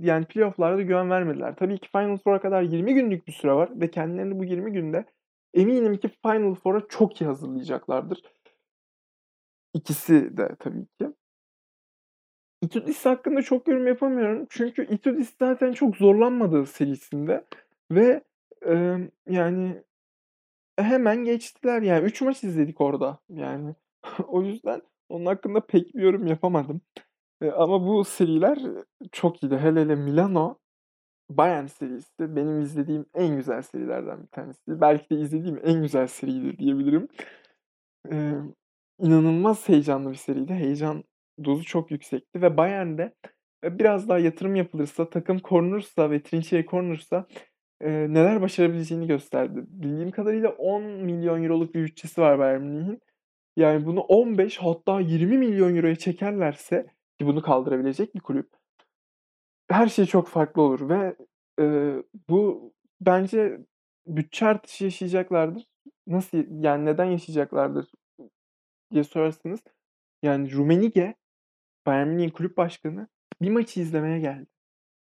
yani 0.01 0.25
playoff'larda 0.27 0.83
güven 0.83 1.11
vermediler. 1.11 1.57
Tabii 1.57 1.79
ki 1.79 1.89
Final 1.93 2.17
Four'a 2.19 2.41
kadar 2.41 2.63
20 2.63 2.95
günlük 2.95 3.27
bir 3.29 3.33
süre 3.33 3.53
var 3.55 3.71
ve 3.81 3.91
kendilerini 3.91 4.39
bu 4.39 4.45
20 4.45 4.73
günde 4.73 5.05
eminim 5.55 5.97
ki 5.99 6.09
Final 6.27 6.55
Four'a 6.55 6.83
çok 6.89 7.21
iyi 7.21 7.27
hazırlayacaklardır. 7.27 8.23
İkisi 9.75 10.37
de 10.37 10.57
tabii 10.59 10.87
ki. 10.87 11.13
Itudis 12.63 13.07
hakkında 13.07 13.43
çok 13.43 13.69
yorum 13.69 13.87
yapamıyorum. 13.87 14.47
Çünkü 14.51 14.87
Itudis 14.95 15.35
zaten 15.39 15.73
çok 15.73 15.97
zorlanmadı 15.97 16.67
serisinde 16.67 17.45
ve, 17.93 18.25
emm, 18.67 19.09
yani 19.29 19.83
hemen 20.79 21.25
geçtiler 21.25 21.83
yani 21.83 22.05
3 22.07 22.23
maç 22.23 22.45
izledik 22.45 22.81
orada 22.81 23.19
yani. 23.31 23.75
O 24.29 24.43
yüzden 24.43 24.83
onun 25.09 25.27
hakkında 25.27 25.61
pek 25.67 25.95
bir 25.97 26.03
yorum 26.03 26.27
yapamadım. 26.27 26.81
Eee, 27.43 27.51
ama 27.53 27.87
bu 27.89 28.05
seriler 28.05 28.59
çok 29.13 29.45
iyiydi. 29.45 29.59
Hele 29.59 29.81
hele 29.81 29.97
Milano, 29.97 30.59
Bayern 31.31 31.67
serisi 31.67 32.37
benim 32.37 32.61
izlediğim 32.63 33.07
en 33.15 33.37
güzel 33.37 33.63
serilerden 33.63 34.23
bir 34.23 34.29
tanesiydi. 34.29 34.81
Belki 34.83 35.11
de 35.11 35.21
izlediğim 35.21 35.61
en 35.65 35.83
güzel 35.83 36.07
seriydi 36.07 36.59
diyebilirim. 36.59 37.09
Emm, 38.11 38.53
inanılmaz 38.99 39.69
heyecanlı 39.69 40.11
bir 40.11 40.15
seriydi. 40.17 40.53
Heyecan 40.55 41.05
dozu 41.45 41.65
çok 41.65 41.91
yüksekti 41.91 42.43
ve 42.43 42.57
Bayern'de, 42.57 43.15
eee, 43.65 43.79
biraz 43.79 44.09
daha 44.09 44.19
yatırım 44.19 44.57
yapılırsa, 44.57 45.11
takım 45.11 45.39
korunursa 45.39 46.11
ve 46.11 46.23
Trinchieri 46.23 46.67
korunursa 46.67 47.27
eee, 47.85 48.07
neler 48.15 48.41
başarabileceğini 48.43 49.07
gösterdi. 49.07 49.65
Bildiğim 49.69 50.11
kadarıyla 50.11 50.49
€10.000.000'luk 50.51 51.75
bir 51.75 51.85
bütçesi 51.85 52.21
var 52.21 52.39
Bayern 52.39 52.63
Münih'in. 52.63 53.01
Yani 53.57 53.87
bunu 53.87 54.01
15 54.01 54.59
hatta 54.59 55.01
€20.000.000'ya 55.01 55.97
çekerlerse 55.97 56.87
ki 57.21 57.27
bunu 57.27 57.43
kaldırabilecek 57.43 58.15
bir 58.17 58.21
kulüp 58.21 58.51
her 59.71 59.89
şey 59.89 60.07
çok 60.07 60.29
farklı 60.29 60.63
olur 60.63 60.89
ve, 60.89 61.17
eee, 61.61 62.03
bu 62.31 62.73
bence 63.01 63.59
bütçe 64.07 64.47
artışı 64.47 64.85
yaşayacaklardır. 64.85 65.65
Nasıl, 66.07 66.39
yani 66.65 66.85
neden 66.85 67.05
yaşayacaklardır 67.05 67.93
diye 68.93 69.05
sorarsanız, 69.05 69.61
yani 70.23 70.53
Rummenigge, 70.53 71.15
Bayern 71.89 72.09
Münih'in 72.09 72.31
kulüp 72.31 72.57
başkanı 72.57 73.09
bir 73.43 73.51
maçı 73.51 73.81
izlemeye 73.81 74.21
geldi. 74.21 74.47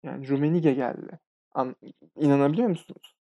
Yani 0.05 0.29
Rummenigge 0.29 0.73
geldi. 0.73 1.19
An 1.53 1.75
inanabiliyor 2.17 2.69
musunuz? 2.69 3.15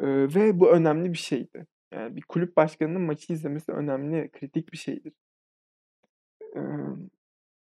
Eee, 0.00 0.34
ve 0.34 0.60
bu 0.60 0.70
önemli 0.70 1.12
bir 1.12 1.18
şeydi. 1.18 1.66
Yani 1.94 2.16
bir 2.16 2.22
kulüp 2.22 2.56
başkanının 2.56 3.02
maçı 3.02 3.32
izlemesi 3.32 3.72
önemli, 3.72 4.30
kritik 4.32 4.72
bir 4.72 4.78
şeydir. 4.78 5.12
Emm, 6.56 7.08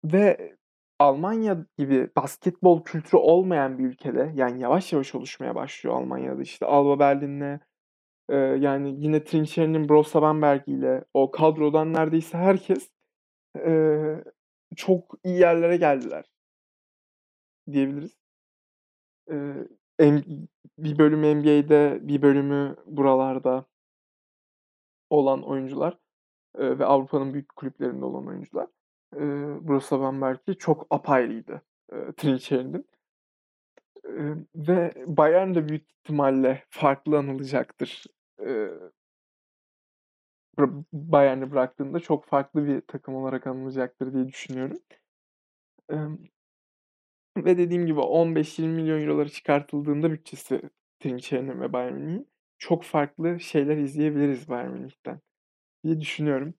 ve 0.04 0.56
Almanya 1.00 1.66
gibi 1.78 2.10
basketbol 2.16 2.84
kültürü 2.84 3.16
olmayan 3.18 3.78
bir 3.78 3.84
ülkede, 3.84 4.32
yani 4.36 4.62
yavaş 4.62 4.92
yavaş 4.92 5.14
oluşmaya 5.14 5.54
başlıyor 5.54 5.96
Almanya'da, 5.96 6.42
işte, 6.42 6.66
Alba 6.66 6.98
Berlin'le, 6.98 7.60
eee, 8.30 8.36
yani 8.60 8.96
yine 9.04 9.24
Trinchieri'nin 9.24 9.90
Borussia 9.90 10.22
Bamberg'iyle 10.22 11.04
o 11.14 11.30
kadrodan 11.30 11.94
neredeyse 11.94 12.38
herkes, 12.38 12.90
eee, 13.58 14.24
çok 14.76 15.14
iyi 15.24 15.38
yerlere 15.38 15.76
geldiler 15.76 16.24
diyebiliriz. 17.72 18.16
En 19.98 20.22
bir 20.78 20.98
bölümü 20.98 21.34
NBA'de, 21.40 21.98
bir 22.02 22.22
bölümü 22.22 22.76
buralarda 22.86 23.66
olan 25.10 25.42
oyuncular, 25.42 25.98
eee, 26.58 26.78
ve 26.78 26.86
Avrupa'nın 26.86 27.34
büyük 27.34 27.56
kulüplerinde 27.56 28.04
olan 28.04 28.26
oyuncular. 28.28 28.66
Eee, 29.16 29.20
Borussia 29.68 30.00
Bamberg'i 30.00 30.58
çok 30.58 30.86
apayrıydı, 30.90 31.62
eee, 31.92 32.12
Trinchieri'nin. 32.16 32.86
Eee, 34.04 34.34
ve 34.56 34.94
Bayern 35.06 35.54
de 35.54 35.68
büyük 35.68 35.90
ihtimalle 35.90 36.64
farklı 36.70 37.18
anılacaktır. 37.18 38.04
Bı 38.40 38.92
Bayern'i 40.92 41.50
bıraktığında 41.50 42.00
çok 42.00 42.24
farklı 42.26 42.66
bir 42.66 42.80
takım 42.80 43.14
olarak 43.14 43.46
anılacaktır 43.46 44.12
diye 44.14 44.28
düşünüyorum. 44.28 44.78
Ve 47.36 47.58
dediğim 47.58 47.86
gibi 47.86 48.00
€15-€20.000.000'lara 48.00 49.28
çıkartıldığında 49.28 50.10
bütçesi 50.12 50.62
Trinchieri'nin 51.00 51.60
ve 51.60 51.72
Bayern 51.72 51.94
Münih'in 51.94 52.28
çok 52.58 52.84
farklı 52.84 53.40
şeyler 53.40 53.76
izleyebiliriz 53.76 54.48
Bayern 54.48 54.70
Münih'ten 54.70 55.20
diye 55.84 56.00
düşünüyorum. 56.00 56.54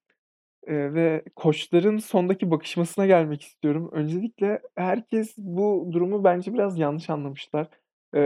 Ve 0.68 1.24
koçların 1.36 1.98
sondaki 1.98 2.52
bakışmasına 2.52 3.06
gelmek 3.06 3.42
istiyorum. 3.44 3.90
Öncelikle 3.94 4.62
herkes 4.76 5.36
bu 5.38 5.90
durumu 5.92 6.24
bence 6.24 6.54
biraz 6.54 6.80
yanlış 6.80 7.10
anlamışlar. 7.10 7.68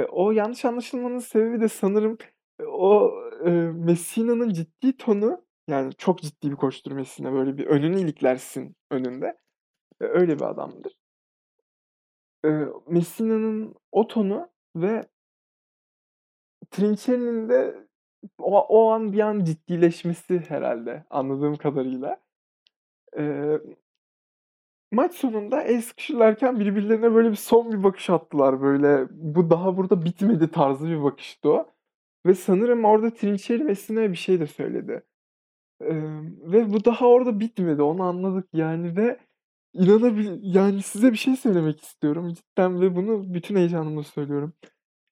O 0.09 0.31
yanlış 0.31 0.65
anlaşılmanın 0.65 1.19
sebebi 1.19 1.61
de 1.61 1.69
sanırım, 1.69 2.17
o, 2.67 3.11
Messina'nın 3.75 4.49
ciddi 4.53 4.97
tonu, 4.97 5.45
yani 5.67 5.93
çok 5.97 6.21
ciddi 6.21 6.51
bir 6.51 6.55
Messina, 6.91 7.33
böyle 7.33 7.57
bir 7.57 7.65
önünü 7.67 7.99
iliklersin 8.01 8.75
önünde. 8.91 9.37
Öyle 10.01 10.35
bir 10.39 10.45
adamdır. 10.45 10.93
Eee, 12.45 12.67
Messina'nın 12.87 13.75
o 13.91 14.07
tonu 14.07 14.49
ve 14.75 15.07
Trinchieri'nin 16.71 17.49
de 17.49 17.75
o 18.39 18.59
o 18.59 18.91
an 18.91 19.13
bir 19.13 19.19
an 19.19 19.43
ciddileşmesi 19.45 20.39
herhâlde 20.49 21.03
anladığım 21.09 21.55
kadarıyla. 21.55 22.21
Eee, 23.17 23.61
maç 24.91 25.15
sonunda 25.15 25.61
el 25.63 25.81
sıkışırlarken 25.81 26.59
birbirlerine 26.59 27.13
böyle 27.13 27.29
bir 27.31 27.35
son 27.35 27.71
bir 27.71 27.83
bakış 27.83 28.09
attılar 28.09 28.61
böyle. 28.61 29.07
Bu 29.11 29.49
daha 29.49 29.77
burada 29.77 30.05
bitmedi 30.05 30.51
tarzı 30.51 30.87
bir 30.87 31.03
bakıştı 31.03 31.49
o 31.51 31.67
ve 32.25 32.35
sanırım 32.35 32.85
orada 32.85 33.13
Trinchieri 33.13 33.63
Messina'ya 33.63 34.11
bir 34.11 34.17
şey 34.17 34.39
de 34.39 34.47
söyledi. 34.47 35.03
Emm, 35.81 36.51
ve 36.51 36.73
bu 36.73 36.85
daha 36.85 37.07
orada 37.07 37.39
bitmedi, 37.39 37.81
onu 37.81 38.03
anladık 38.03 38.49
yani 38.53 38.97
ve 38.97 39.19
inanabil 39.73 40.39
yani 40.55 40.81
size 40.83 41.11
bir 41.11 41.17
şey 41.17 41.35
söylemek 41.35 41.81
istiyorum 41.83 42.33
cidden 42.33 42.81
ve 42.81 42.95
bunu 42.95 43.33
bütün 43.33 43.55
heyecanımla 43.55 44.03
söylüyorum. 44.03 44.53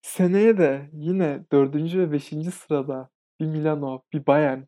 Seneye 0.01 0.57
de 0.57 0.89
yine 0.93 1.45
4. 1.51 1.97
ve 1.99 2.11
5. 2.11 2.51
sırada 2.51 3.09
bir 3.41 3.45
Milano, 3.45 4.01
bir 4.13 4.27
Bayern 4.27 4.61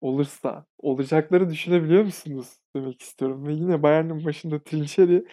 olursa 0.00 0.66
olacakları 0.78 1.50
düşünebiliyor 1.50 2.04
musunuz 2.04 2.60
demek 2.76 3.02
istiyorum 3.02 3.46
ve 3.46 3.52
yine 3.54 3.82
Bayern'in 3.82 4.24
başında 4.24 4.62
Trinchieri 4.64 5.26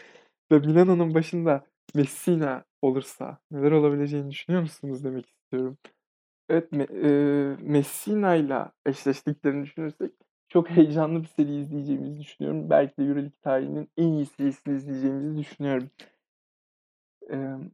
ve 0.51 0.59
Milano'nun 0.59 1.13
başında 1.13 1.65
Messina 1.95 2.65
olursa 2.81 3.39
neler 3.51 3.71
olabileceğini 3.71 4.31
düşünüyor 4.31 4.61
musunuz 4.63 5.03
demek 5.03 5.27
istiyorum. 5.29 5.77
Evet, 6.49 6.71
Me 6.71 6.85
eee, 6.91 7.57
Messina'yla 7.61 8.71
eşleştiklerini 8.85 9.63
düşünürsek 9.65 10.11
çok 10.49 10.69
heyecanlı 10.77 11.21
bir 11.23 11.27
seri 11.27 11.55
izleyeceğimizi 11.55 12.19
düşünüyorum. 12.19 12.69
Belki 12.69 12.97
de 12.97 13.03
Euroleague 13.03 13.31
tarihinin 13.41 13.89
en 13.97 14.07
iyi 14.07 14.25
serisini 14.25 14.75
izleyeceğimizi 14.77 15.37
düşünüyorum. 15.37 15.89
Emm, 17.29 17.71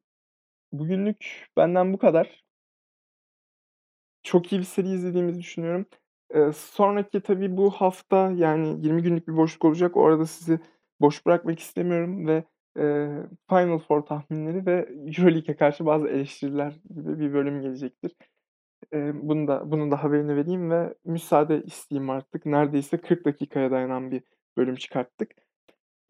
bugünlük 0.74 1.47
benden 1.57 1.93
bu 1.93 1.99
kadar. 1.99 2.43
Çok 4.24 4.51
iyi 4.53 4.59
bir 4.59 4.63
seri 4.65 4.88
izlediğimizi 4.89 5.39
düşünüyorum. 5.39 5.86
Eee, 6.36 6.51
sonraki 6.53 7.21
tabii 7.21 7.57
bu 7.57 7.69
hafta, 7.71 8.32
yani 8.36 8.86
20 8.86 9.01
günlük 9.03 9.28
bir 9.28 9.38
boşluk 9.38 9.65
olacak. 9.65 9.97
O 9.97 10.05
arada 10.07 10.26
sizi 10.26 10.59
boş 11.01 11.26
bırakmak 11.26 11.59
istemiyorum 11.59 12.28
ve, 12.28 12.43
eee, 12.78 13.28
Final 13.49 13.80
Four 13.80 14.01
tahminleri 14.05 14.65
ve 14.65 14.88
Euroleague'e 15.17 15.55
karşı 15.55 15.86
bazı 15.86 16.07
eleştiriler 16.09 16.74
gibi 16.95 17.19
bir 17.19 17.34
bölüm 17.34 17.61
gelecektir. 17.61 18.15
Eee, 18.93 19.11
bunu 19.15 19.47
da 19.47 19.71
bunun 19.71 19.91
da 19.91 20.03
haberini 20.03 20.36
vereyim 20.36 20.71
ve 20.71 20.93
müsaade 21.05 21.63
isteyeyim 21.63 22.09
artık. 22.09 22.45
Neredeyse 22.45 22.97
40 22.97 23.25
dakikaya 23.25 23.71
dayanan 23.71 24.11
bir 24.11 24.23
bölüm 24.57 24.75
çıkarttık. 24.75 25.31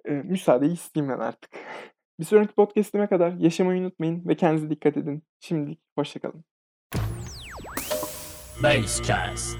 Eee, 0.07 0.21
müsaadeyi 0.23 0.73
isteyeyim 0.73 1.13
ben 1.13 1.19
artık. 1.19 1.51
Bir 2.19 2.25
sonraki 2.25 2.53
podcast'ime 2.53 3.07
kadar 3.07 3.31
yaşamayı 3.31 3.81
unutmayın 3.81 4.27
ve 4.27 4.35
kendinize 4.35 4.69
dikkat 4.69 4.97
edin. 4.97 5.23
Şimdilik 5.39 5.79
hoşça 5.97 6.19
kalın. 6.19 6.43
Basecast. 8.63 9.57